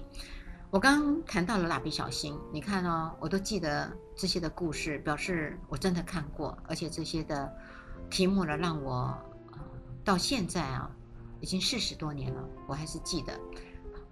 [0.71, 7.53] 我刚谈到了蜡笔小新，你看哦，我都记得这些的故事，表示我真的看过，而且这些的
[8.09, 9.13] 题目呢，让我
[10.05, 10.89] 到现在啊。
[11.41, 13.37] 已经四十多年了，我还是记得。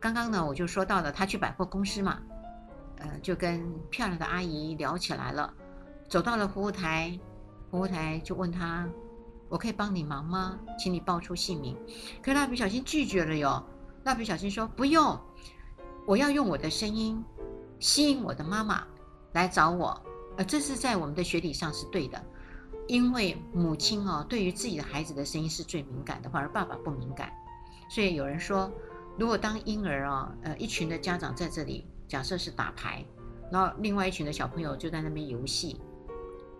[0.02, 2.20] 刚刚呢，我就说到了他去百货公司嘛，
[2.98, 5.54] 呃，就跟漂亮的阿姨聊起来了。
[6.10, 7.18] 走到了服务台，
[7.70, 8.86] 服务台就问他
[9.52, 10.58] ：“我可以帮你忙吗？
[10.80, 11.78] 请你报出姓名。”
[12.24, 13.64] 可蜡笔小新拒绝了哟。
[14.06, 15.20] 蜡笔小新说：“不用，
[16.08, 17.24] 我要用我的声音
[17.80, 18.84] 吸引我的妈妈
[19.34, 20.02] 来找我。”
[20.38, 22.24] 呃，这是在我们的学理上是对的。
[22.88, 27.32] 因为母亲哦，对于自己的孩子的声音是最敏感的，反而爸爸不敏感。
[27.90, 28.72] 所以有人说，
[29.18, 33.06] 如果当婴儿啊，呃，一群的家长在这里，假设是打牌，
[33.52, 35.80] 然后另外一群的小朋友就在那边游戏，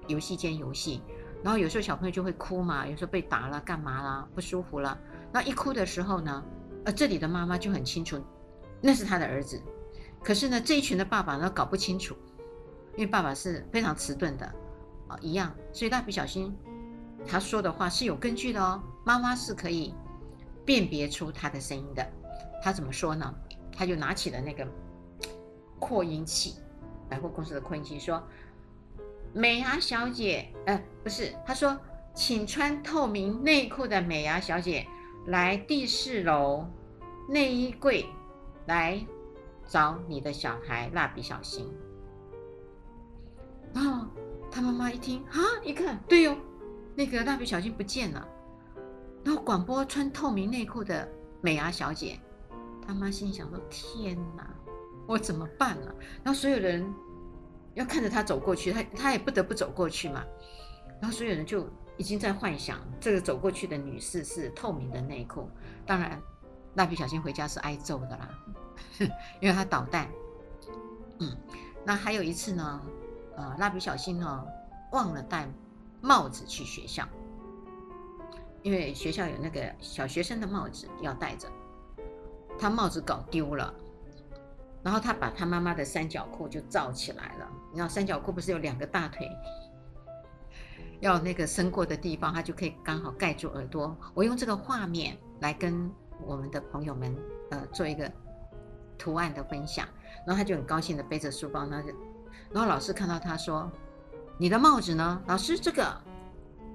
[0.08, 1.02] 游戏间游戏，
[1.44, 4.98] 然后有时候小朋友就会哭嘛，有时候被打了，干嘛啦，不舒服了。
[5.32, 6.44] 那一哭的时候呢，
[6.86, 8.22] 呃，这里的妈妈就很清楚，
[8.82, 9.62] 那是他的儿子。
[10.24, 12.16] 可是呢，这一群的爸爸呢，搞不清楚，
[12.96, 14.46] 因为爸爸是非常迟钝的
[15.08, 15.18] 啊。
[15.20, 16.56] 一样，所以蜡笔小新
[17.26, 18.82] 他说的话是有根据的哦。
[19.04, 19.96] 妈妈是可以
[20.64, 22.08] 辨别出他的声音的。
[22.64, 23.34] 他怎么说呢？
[23.72, 24.68] 他就拿起了那个
[25.80, 26.56] 扩音器，
[27.10, 28.22] 百货公司的扩音器，说
[29.34, 31.78] ：“美牙小姐，呃，不是，他说，
[32.14, 34.86] 请穿透明内裤的美牙小姐
[35.28, 36.66] 来第四楼
[37.30, 38.06] 内衣柜
[38.66, 39.06] 来
[39.68, 41.66] 找你的小孩蜡笔小新。”
[43.76, 44.08] 哦。
[44.54, 46.36] 他妈妈一听啊，一看，对哟，
[46.94, 48.28] 那个蜡笔小新不见了。
[49.24, 51.08] 然后广播穿透明内裤的
[51.40, 52.20] 美牙小姐，
[52.86, 54.46] 他妈心想说：天哪，
[55.08, 55.96] 我怎么办呢？
[56.22, 56.86] 然后所有人
[57.74, 60.24] 要看着他走过去，他他也不得不走过去嘛。
[61.00, 61.68] 然后所有人就
[61.98, 65.50] 已经在幻想，这个走过去的女士是透明的内裤。
[65.86, 66.22] 当然，
[66.76, 68.30] 蜡笔小新回家是挨揍的啦，
[69.42, 70.10] 因为他捣蛋。
[71.20, 71.36] 嗯，
[71.86, 72.82] 那还有一次呢。
[73.38, 74.46] 呃，蜡笔小新呢
[74.92, 75.48] 忘了戴
[76.02, 77.08] 帽子去学校，
[78.62, 81.48] 因为学校有那个小学生的帽子要戴着，
[82.60, 83.74] 他帽子搞丢了，
[84.84, 87.50] 然后他把他妈妈的三角裤就罩起来了。
[87.72, 89.30] 你知道三角裤不是有两个大腿，
[91.00, 93.98] 要那个伸过的地方，它就可以刚好盖住耳朵。
[94.14, 95.90] 我用这个画面来跟
[96.26, 97.16] 我们的朋友们
[97.50, 98.12] 呃做一个
[98.98, 99.88] 图案的分享，
[100.26, 101.90] 然后他就很高兴的背着书包，那就，
[102.52, 103.72] 然后老师看到他说
[104.38, 105.86] ：“你的帽子呢？”老师这个。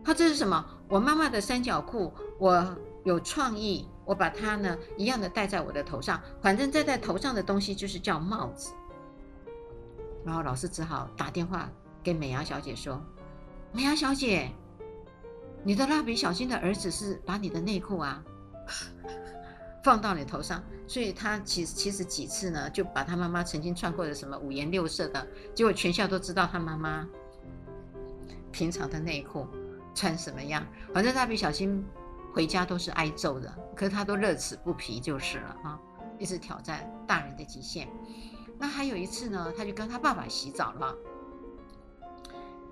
[0.04, 0.64] 他这是什么？
[0.86, 8.72] 我妈妈的三角裤，我有创意，我把它呢一样的戴在我的头上，反正戴在头上的东西就是叫帽子。
[10.26, 11.70] 然后老师只好打电话
[12.02, 13.00] 给美牙小姐说
[13.72, 14.50] ：“美牙小姐，
[15.62, 18.22] 你的蜡笔小新的儿子是把你的内裤啊
[19.84, 27.08] 放到你头上，所以他其实其实几次呢就把他妈妈曾经穿过的什么五颜六色的，结果全校都知道他妈妈
[28.50, 29.46] 平常的内裤。”
[29.94, 30.62] 穿什么样？
[30.92, 31.82] 反正蜡笔小新
[32.34, 35.80] 回家都是挨揍的，可是他都乐此不疲就是了啊！
[36.18, 37.88] 一直挑战大人的极限。
[38.58, 40.94] 那还有一次呢，他就跟他爸爸洗澡了。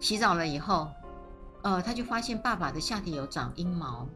[0.01, 0.89] 洗澡了以后，
[1.63, 4.07] 呃，他就发现爸爸的下体有长阴毛，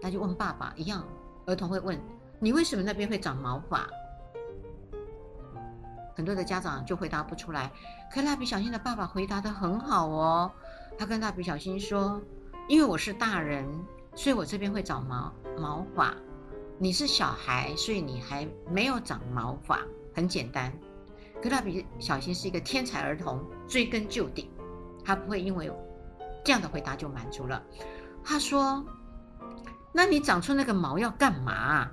[0.00, 1.04] 他就问爸爸一样，
[1.46, 2.00] 儿童会问
[2.40, 3.86] 你为什么那边会长毛发？
[6.16, 7.72] 很多的家长就回答不出来，
[8.12, 10.50] 可蜡笔小新的爸爸回答的很好哦。
[10.96, 12.22] 他跟蜡笔小新说
[12.68, 13.66] ：“因为我是大人，
[14.14, 16.14] 所以我这边会长毛毛发。
[16.78, 19.80] 你是小孩，所以你还没有长毛发，
[20.14, 20.72] 很简单。
[21.44, 24.50] 可蜡笔小新是一个天才儿童，追根究底，
[25.04, 25.70] 他不会因为
[26.42, 27.62] 这样的回答就满足了。
[28.24, 28.82] 他说
[29.92, 31.86] ：‘那你长出那个毛要干嘛？’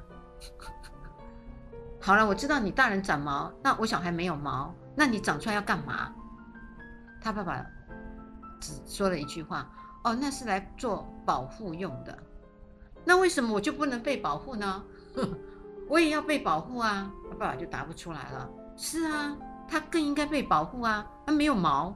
[2.00, 6.14] 好了，我知道你大人长毛，那我小孩没有毛，那你长出来要干嘛？”
[7.22, 7.66] 他爸爸。
[8.62, 9.70] 只说了一句话，
[10.06, 12.18] 哦，那是来做保护用的。
[13.04, 14.86] 那为什么我就不能被保护呢？
[15.90, 17.12] 我也要被保护啊！
[17.30, 18.50] 他爸爸就答不出来了。
[18.78, 21.96] 是啊，他更应该被保护啊，他没有毛。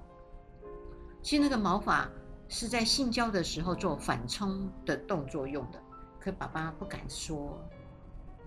[1.22, 2.08] 其实那个毛发
[2.48, 5.82] 是在性交的时候做反冲的动作用的，
[6.20, 7.60] 可爸爸不敢说。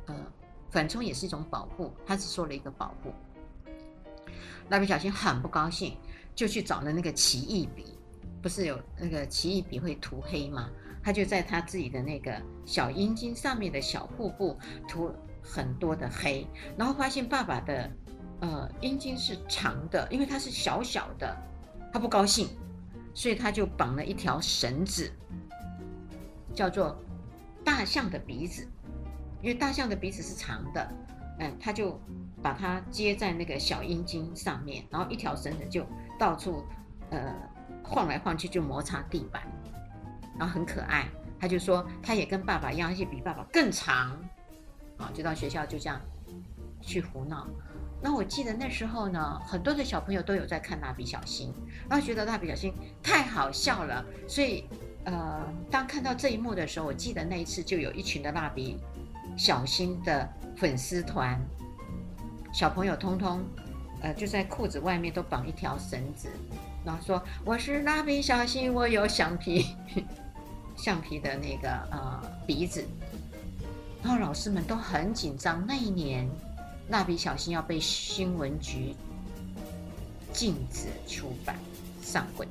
[0.07, 0.15] 呃，
[0.71, 3.13] 反冲也是一种保护，他只说了一个保护。
[4.69, 5.97] 蜡笔小新很不高兴，
[6.35, 7.99] 就去找了那个奇异笔。
[8.41, 10.71] 不是有那个奇异笔会涂黑吗？
[11.03, 14.57] 他就在他自己的那个小阴茎上面的小腹部
[14.87, 15.13] 涂
[15.43, 17.91] 很多的黑，然后发现爸爸的
[18.41, 21.37] 呃阴茎是长的，因为它是小小的，
[21.93, 22.49] 他不高兴，
[23.15, 25.13] 所以他就绑了一条绳子，
[26.55, 26.97] 叫做
[27.65, 28.67] 大象的鼻子，
[29.43, 30.91] 因为大象的鼻子是长的，
[31.39, 32.01] 嗯，他就
[32.43, 35.87] 把它接在那个小阴茎上面，然后一条绳子就
[36.19, 36.65] 到处
[37.11, 37.35] 呃。
[37.85, 39.43] 晃来晃去就摩擦地板，
[40.39, 41.09] 然后很可爱。
[41.41, 44.11] 他就说他也跟爸爸一样，而且比爸爸更长，
[44.99, 45.99] 啊，就到学校就这样
[46.83, 47.49] 去胡闹。
[48.01, 51.53] 那我记得那时候呢，很多的小朋友都有在看蜡笔小新，
[51.89, 52.73] 然后觉得蜡笔小新
[53.03, 54.05] 太好笑了。
[54.29, 54.65] 所以，
[55.05, 58.79] 呃，当看到这一幕的时候，我记得那一次就有一群的蜡笔
[59.37, 61.41] 小新的粉丝团，
[62.53, 63.43] 小朋友通通，
[64.01, 66.29] 呃，就在裤子外面都绑一条绳子。
[66.85, 69.75] 然后说我是蜡笔小新，我有橡皮，
[70.77, 72.87] 橡皮的那个呃鼻子。
[74.01, 75.67] 然后老师们都很紧张。
[75.67, 76.31] 那一年，
[76.89, 78.95] 蜡笔小新要被新闻局
[80.33, 81.57] 禁止出版
[82.03, 82.47] 上柜，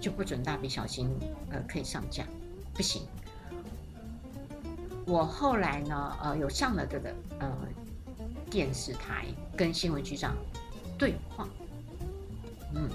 [0.00, 1.08] 就不准蜡笔小新
[1.50, 2.24] 呃可以上架，
[2.72, 3.02] 不行。
[5.04, 7.52] 我后来呢呃有上了这个呃
[8.48, 9.26] 电视台
[9.56, 10.36] 跟新闻局长
[10.96, 11.48] 对话。
[12.74, 12.88] 嗯，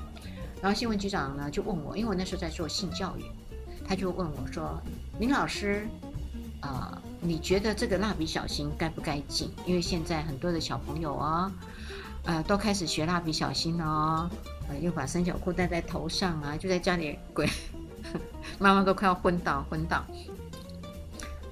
[0.61, 3.25] 然后新闻局长呢就问我，因为我那时候在做性教育，
[3.85, 4.81] 他就问我说
[5.19, 5.85] ：“林老师，
[6.61, 9.51] 啊、你觉得这个蜡笔小新该不该禁？
[9.65, 11.51] 因为现在很多的小朋友啊、哦，
[12.25, 14.29] 呃，都开始学蜡笔小新了哦，
[14.69, 17.49] 呃，又把三角裤戴在头上啊，就在家里鬼，
[18.59, 20.05] 妈妈都快要昏倒昏倒。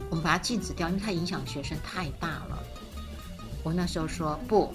[0.09, 2.63] 我们把它禁止掉，因为它影响学生太大了。
[3.63, 4.71] 我那时候说不，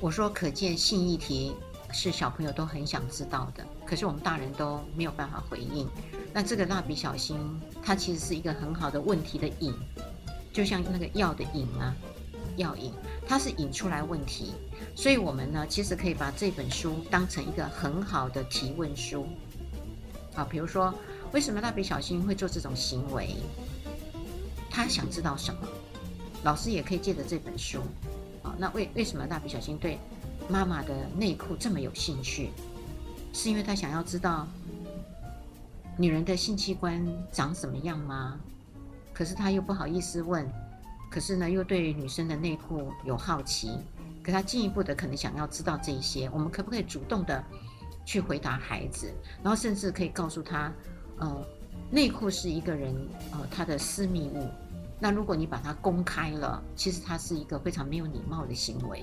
[0.00, 1.52] 我说可见性议题。”
[1.92, 5.88] 是小朋友都很想知道的，可是我们大人都没有办法回应。
[6.32, 7.36] 那这个蜡笔小新，
[7.82, 9.74] 它其实是一个很好的问题的引，
[10.52, 11.94] 就像那个药的引啊，
[12.56, 12.92] 药引，
[13.26, 14.52] 它是引出来问题。
[14.94, 19.26] 所以我们呢，其实可以把这本书当成一个很好的提问书。
[20.34, 20.94] 啊，比如说，
[21.32, 23.36] 为什么蜡笔小新会做这种行为？
[24.70, 25.60] 他想知道什么？
[26.42, 27.80] 老师也可以借着这本书。
[28.42, 29.98] 啊，那为为什么蜡笔小新对？
[30.48, 32.50] 妈妈的内裤这么有兴趣，
[33.32, 34.48] 是因为他想要知道
[35.96, 38.40] 女人的性器官长什么样吗？
[39.12, 40.48] 可是他又不好意思问，
[41.10, 43.78] 可是呢，又对女生的内裤有好奇，
[44.22, 47.42] 可他进一步的可能想要知道这些，我们可不可以主动的
[48.04, 50.72] 去回答孩子，然后甚至可以告诉他，
[51.18, 51.44] 呃，
[51.90, 52.94] 内裤是一个人
[53.32, 54.48] 呃他的私密物，
[54.98, 59.02] 那如果你把它公开了，其实它是一个非常没有礼貌的行为，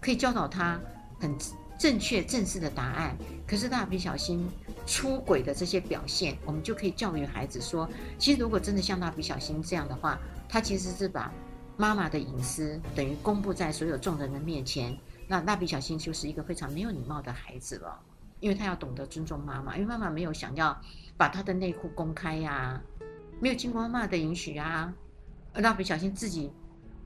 [0.00, 0.80] 可以教导他
[1.20, 1.36] 很
[1.78, 3.16] 正确正式的答案。
[3.46, 4.48] 可是蜡笔小新
[4.86, 10.18] 出轨的这些表现，我们就可以教育孩子说，其实如果真的像蜡笔小新这样的话，
[10.48, 11.32] 他其实是把
[11.76, 14.96] 妈妈的隐私等于公布在所有众人的面前。
[15.28, 17.98] 那蜡笔小新就是一个非常没有礼貌的孩子了，
[18.40, 20.78] 因为他要懂得尊重妈妈，因为妈妈没有想要
[21.16, 22.80] 把他的内裤公开呀、
[23.40, 24.92] 没有经过妈妈的允许啊。
[25.54, 26.50] 蜡笔小新自己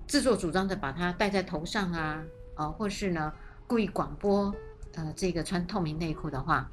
[0.07, 2.22] 自作主张的把它戴在头上啊，
[2.55, 3.33] 啊，或是呢
[3.66, 4.53] 故意广播
[4.95, 6.70] 呃这个穿透明内裤的话，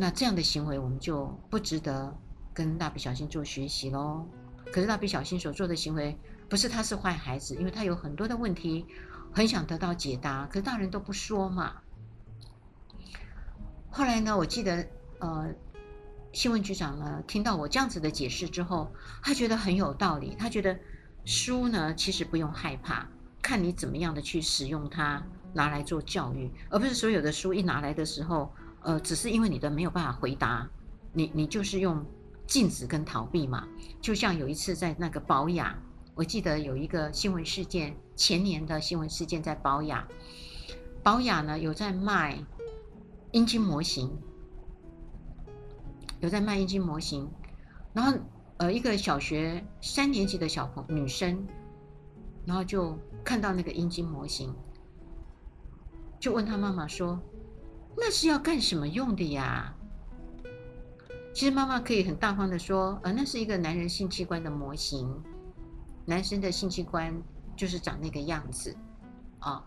[0.00, 2.16] 那这样的行为我们就不值得
[2.54, 4.26] 跟蜡笔小新做学习喽。
[4.72, 8.86] 可是蜡笔小新所做的行为，不是他是坏孩子，因为他有很多的问题，
[9.30, 11.74] 很想得到解答，可是大人都不说嘛。
[13.90, 14.86] 后来呢，我记得
[15.18, 15.52] 呃，
[16.32, 18.90] 新闻局长呢听到我这样子的解释之后，
[19.22, 20.78] 他觉得很有道理，他觉得
[21.26, 23.06] 书呢其实不用害怕，
[23.42, 25.22] 看你怎么样的去使用它，
[25.52, 28.50] 拿来做教育，而不是所有的书一拿来的时候，
[28.82, 30.68] 呃，只是因为你的没有办法回答，
[31.12, 32.04] 你你就是用。
[32.46, 33.68] 禁止跟逃避嘛，
[34.00, 35.78] 就像有一次在那个宝雅，
[36.16, 40.04] 我记得有一个新闻事件，前年的新闻事件在宝雅，
[41.00, 42.44] 宝雅呢有在卖
[43.30, 44.10] 阴茎模型，
[46.18, 47.30] 有在卖阴茎模型，
[47.92, 48.18] 然后
[48.56, 51.46] 呃一个小学三年级的小朋女生，
[52.44, 54.52] 然后就看到那个阴茎模型，
[56.18, 57.22] 就问她妈妈说
[57.96, 59.74] ：“那是要干什么用的呀？”
[61.32, 65.08] 其实妈妈可以很大方的说，呃，那是一个男人性器官的模型，
[66.04, 67.14] 男生的性器官
[67.56, 68.76] 就是长那个样子，
[69.38, 69.64] 啊、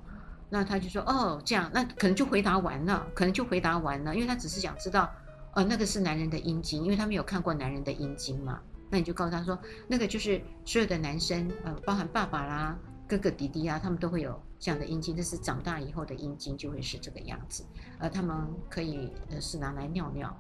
[0.50, 5.10] 那他就说，哦，这样，那可能就回答完了，可能就回答完了，因为他只是想知道，
[5.54, 8.60] 呃，那个是男人的阴茎，因为他没有看过男人的阴茎嘛，
[8.90, 9.58] 那你就告诉他说，
[9.88, 17.64] 那个就是所有的男生，呃，包含爸爸啦、哥哥弟弟啊，他们都会有这样的阴茎，但是长大以后的阴茎就会是这个样子，
[18.00, 20.36] 而，他们可以呃是拿来尿尿。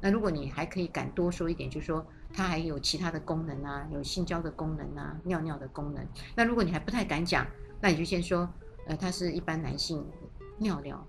[0.00, 6.06] 那如果你还可以敢多说一点，就是说它还有其他的功能啊，有性交的功能啊，尿尿的功能。
[6.34, 7.46] 那如果你还不太敢讲，
[7.80, 8.48] 那你就先说，
[8.86, 10.04] 呃，他是一般男性
[10.58, 11.06] 尿尿，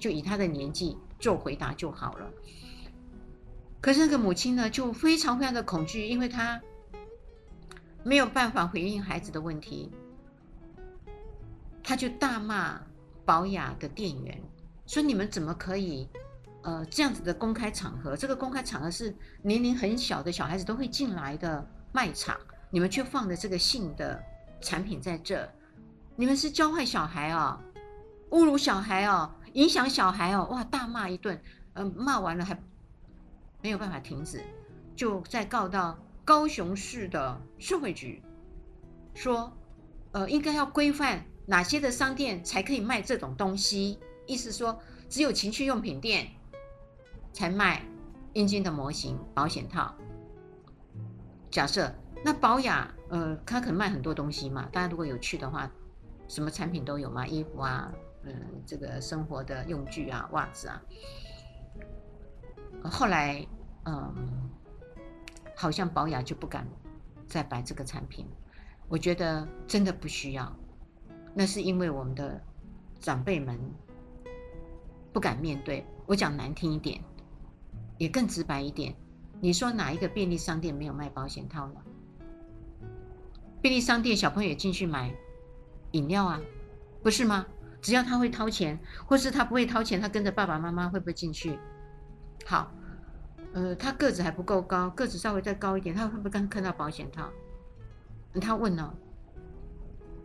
[0.00, 2.30] 就以他的年纪做回答就好了。
[3.80, 6.60] 可是那个母亲呢，就非常非常的恐惧，因为她
[8.04, 9.90] 没有办法回应孩子的问题，
[11.82, 12.80] 他就大骂
[13.24, 14.40] 宝雅的店员，
[14.86, 16.08] 说你们怎么可以？
[16.62, 22.38] 呃，这样子的公开场合，这个公开场合是年龄很小的小孩子都会进来的卖场，
[22.70, 24.18] 你们却放的这个性的
[24.62, 25.46] 产品在这，
[26.16, 27.60] 你们是教坏小孩哦，
[28.30, 31.38] 侮辱小孩哦，影响小孩哦，哇，大骂一顿，
[31.74, 32.58] 嗯、呃，骂完了还
[33.60, 34.42] 没有办法停止，
[34.96, 38.22] 就再告到高雄市的社会局，
[39.14, 39.52] 说，
[40.12, 46.28] 呃，应该要规范哪些的商店才可以卖这种东西，意思说只有情趣用品店。
[47.34, 47.82] 才卖
[48.32, 49.92] 阴茎的模型、保险套。
[51.50, 51.92] 假设
[52.24, 54.68] 那宝雅，呃，他可能卖很多东西嘛。
[54.72, 55.68] 大家如果有去的话，
[56.28, 58.32] 什么产品都有嘛，衣服啊，嗯，
[58.64, 60.80] 这个生活的用具啊，袜子啊。
[62.84, 63.44] 后来，
[63.84, 64.48] 嗯，
[65.56, 66.66] 好像保雅就不敢
[67.26, 68.26] 再摆这个产品。
[68.88, 70.54] 我觉得真的不需要，
[71.34, 72.40] 那是因为我们的
[73.00, 73.58] 长辈们
[75.12, 75.86] 不敢面对。
[76.06, 77.00] 我讲难听一点。
[77.96, 78.92] 也更直白一点，
[79.40, 81.80] 你说哪一个便利商店没有卖保险套呢？
[83.62, 85.14] 便利商店小朋友进去买
[85.92, 86.40] 饮料啊，
[87.04, 87.46] 不是吗？
[87.80, 88.76] 只要他会掏钱，
[89.06, 91.56] 或是他不会掏钱，他跟着爸爸妈妈会不会进去？
[92.44, 92.74] 好，
[93.54, 97.30] 呃，他个子还不够高，个子稍微再高一点，他会不会刚看到保险套？
[98.40, 98.92] 他问了，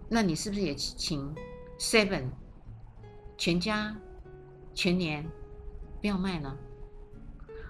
[0.10, 1.34] 那你是不是也请
[1.78, 2.30] Seven
[3.38, 3.96] 全家
[4.74, 5.30] 全年
[6.02, 6.58] 不要卖呢？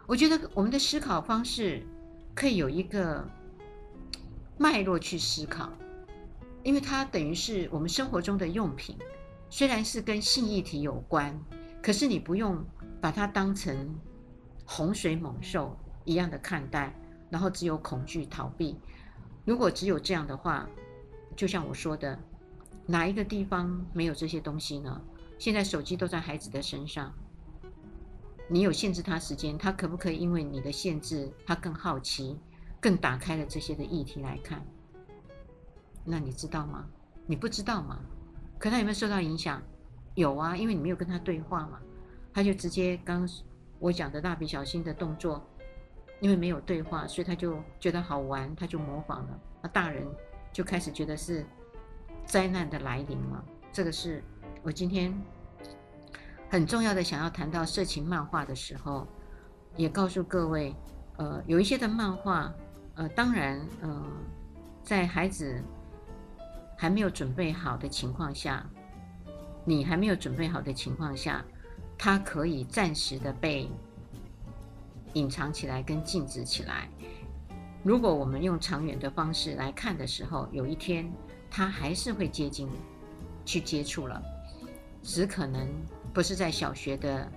[0.07, 1.85] 我觉得我们的思考方式
[2.33, 3.27] 可以有一个
[4.57, 5.69] 脉络去思考，
[6.63, 8.97] 因为它等于是我们生活中的用品，
[9.49, 11.37] 虽然是跟性议题有关，
[11.83, 12.65] 可是你不用
[13.01, 13.93] 把它当成
[14.71, 16.93] 洪水猛兽一样的看待，
[17.27, 18.77] 然后只有恐惧逃避。
[19.43, 20.69] 如果只有这样的话，
[21.35, 22.17] 就像我说的，
[22.85, 25.01] 哪一个地方没有这些东西呢？
[25.39, 27.11] 现在手机都在孩子的身上。
[28.47, 32.37] 你有限制他时间，他可不可以因为你的限制，他更好奇，
[32.79, 34.63] 更打开了这些的议题来看？
[36.05, 36.85] 那你知道吗？
[37.25, 37.99] 你不知道吗？
[38.59, 39.59] 可他有没有受到影响？
[40.13, 41.79] 有啊，因为你没有跟他对话嘛，
[42.31, 43.27] 他就直接刚
[43.79, 45.41] 我讲的蜡笔小新的动作，
[46.19, 49.39] 因为没有对话，所以他就觉得好玩，他就模仿了。
[49.61, 50.05] 那大人
[50.51, 51.45] 就开始觉得是
[52.25, 53.43] 灾难的来临了。
[53.71, 54.23] 这个是
[54.63, 55.13] 我今天
[56.49, 59.07] 很重要的，想要谈到色情漫画的时候，
[59.75, 60.75] 也告诉各位，
[61.17, 62.53] 呃，有一些的漫画，
[62.95, 64.05] 呃，当然，呃，
[64.83, 65.63] 在孩子
[66.77, 68.65] 还没有准备好的情况下，
[69.63, 71.45] 你还没有准备好的情况下，
[71.99, 73.69] 它可以暂时的被
[75.13, 76.89] 隐藏起来跟禁止起来。
[77.83, 81.07] 如果我们用长远的方式来看的时候，有一天
[81.51, 82.67] 它还是会接近。
[83.45, 84.21] 去接触了，
[85.01, 85.67] 只可能
[86.13, 87.27] 不是在小学的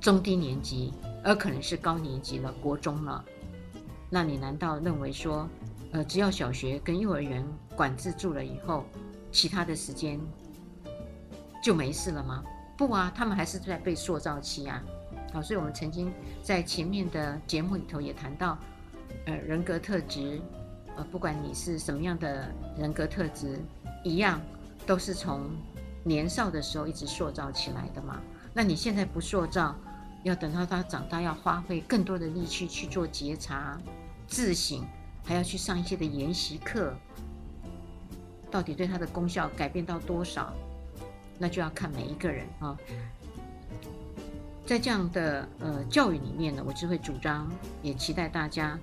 [0.00, 0.92] 中低年级，
[1.22, 3.24] 而可能是高年级了，国中了。
[4.10, 5.48] 那你难道认为说，
[5.92, 7.46] 呃，只要小学跟幼儿园
[7.76, 8.84] 管制住了以后，
[9.30, 10.18] 其他的时间
[11.62, 12.42] 就没事了吗？
[12.76, 14.82] 不啊，他们还是在被塑造期啊。
[15.32, 16.12] 好，所以我们曾经
[16.42, 18.58] 在前面的节目里头也谈到，
[19.26, 20.40] 呃，人格特质，
[20.96, 23.60] 呃，不管你是什么样的人格特质，
[24.02, 24.40] 一样。
[24.86, 25.48] 都是从
[26.02, 28.20] 年少的时候一直塑造起来的嘛。
[28.52, 29.74] 那你现在不塑造，
[30.24, 33.80] 要等到他长大，要花费更多的力气去做觉察、
[34.26, 34.86] 自省，
[35.24, 36.92] 还要去上一些的研习课，
[38.50, 40.52] 到底对他的功效改变到多少？
[41.38, 42.76] 那就要看每一个人啊。
[44.66, 47.50] 在这样的呃教育里面呢，我就会主张，
[47.82, 48.78] 也期待大家，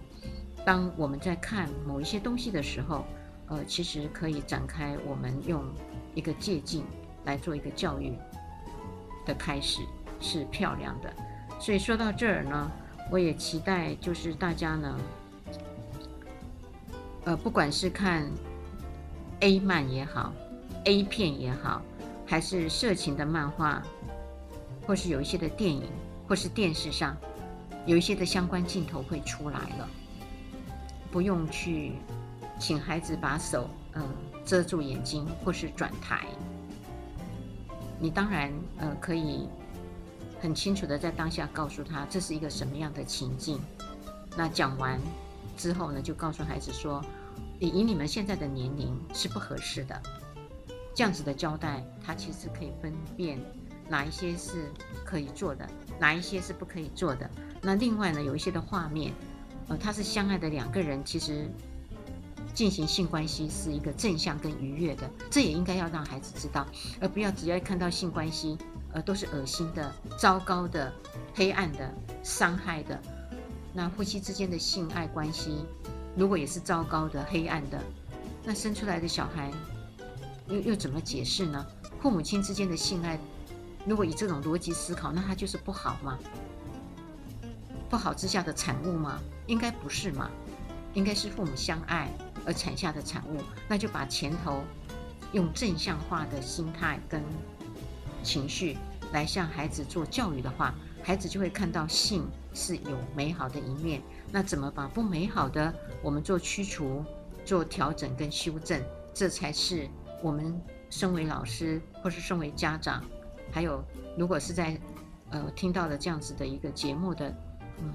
[0.66, 3.06] 当我们在看某一些东西的时候，
[3.48, 5.64] 呃，其实可以展开我们用。
[6.14, 6.84] 一个借镜
[7.24, 8.12] 来做一个教育
[9.26, 9.80] 的开始
[10.20, 11.10] 是漂亮的，
[11.58, 12.70] 所以说到这儿呢，
[13.10, 15.00] 我也期待就是大家呢，
[17.24, 18.30] 呃，不管是看
[19.40, 20.34] A 漫也好
[20.84, 21.82] ，A 片也好，
[22.32, 23.84] 还是色情的漫画，
[24.88, 25.84] 或是有一些的电影，
[26.30, 27.18] 或是电视上
[27.86, 29.90] 有一些的相关镜头会出来了，
[31.12, 31.92] 不用去
[32.58, 34.02] 请孩子把手，嗯。
[34.44, 36.26] 遮住眼睛，或是转台。
[38.00, 39.48] 你当然呃可以
[40.42, 43.60] 很清楚的在当下告诉他这是一个什么样的情境。
[44.36, 45.00] 那讲完
[45.56, 47.06] 之后呢，就告诉孩子说，
[47.60, 50.02] 以你们现在的年龄是不合适的。
[50.96, 53.40] 这样子的交代，他其实可以分辨
[53.90, 54.72] 哪一些是
[55.06, 55.68] 可以做的，
[56.00, 57.30] 哪一些是不可以做的。
[57.62, 59.14] 那另外呢，有一些的画面，
[59.68, 61.50] 呃，他是相爱的两个人，其实。
[62.54, 66.68] 进行性关系是一个正向跟愉悦的，这也应该要让孩子知道，
[67.00, 68.58] 而不要只要看到性关系，
[68.92, 69.90] 呃，都是恶心的、
[70.20, 70.92] 糟糕的、
[71.34, 71.90] 黑暗的、
[72.24, 73.00] 伤害的。
[73.74, 75.66] 那夫妻之间的性爱关系，
[76.14, 77.82] 如果也是糟糕的、黑暗的，
[78.44, 79.50] 那生出来的小孩
[80.52, 81.66] 又又怎么解释呢？
[82.02, 83.18] 父母亲之间的性爱，
[83.86, 86.20] 如果以这种逻辑思考，那它就是不好吗？
[87.90, 89.20] 不好之下的产物吗？
[89.48, 90.30] 应该不是嘛？
[90.94, 92.10] 应该是父母相爱。
[92.44, 93.38] 而产下的产物，
[93.68, 94.64] 那就把前头
[95.32, 97.22] 用正向化的心态跟
[98.24, 98.76] 情绪
[99.14, 100.74] 来向孩子做教育的话，
[101.04, 104.02] 孩子就会看到性是有美好的一面。
[104.32, 105.72] 那怎么把不美好的
[106.02, 107.06] 我们做驱除、
[107.46, 108.82] 做调整跟修正，
[109.14, 109.88] 这才是
[110.22, 110.60] 我们
[110.90, 113.04] 身为老师或是身为家长，
[113.52, 113.84] 还有
[114.18, 114.80] 如果是在
[115.30, 117.30] 呃听到了这样子的一个节目的
[117.80, 117.92] 嗯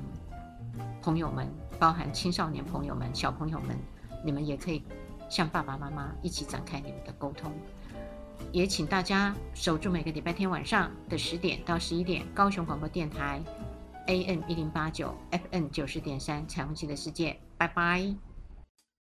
[1.03, 1.47] 朋友们，
[1.79, 3.77] 包含青少年朋友们、小朋友们。
[4.25, 4.83] 你们也可以
[5.29, 7.53] 向爸爸妈妈一起展开你们的沟通，
[8.51, 13.41] 也请大家守住每个礼拜天晚上的十点到十一点，高雄广播电台
[14.09, 18.26] A N 一零八九 F N 九十点三彩虹旗的世界，拜拜。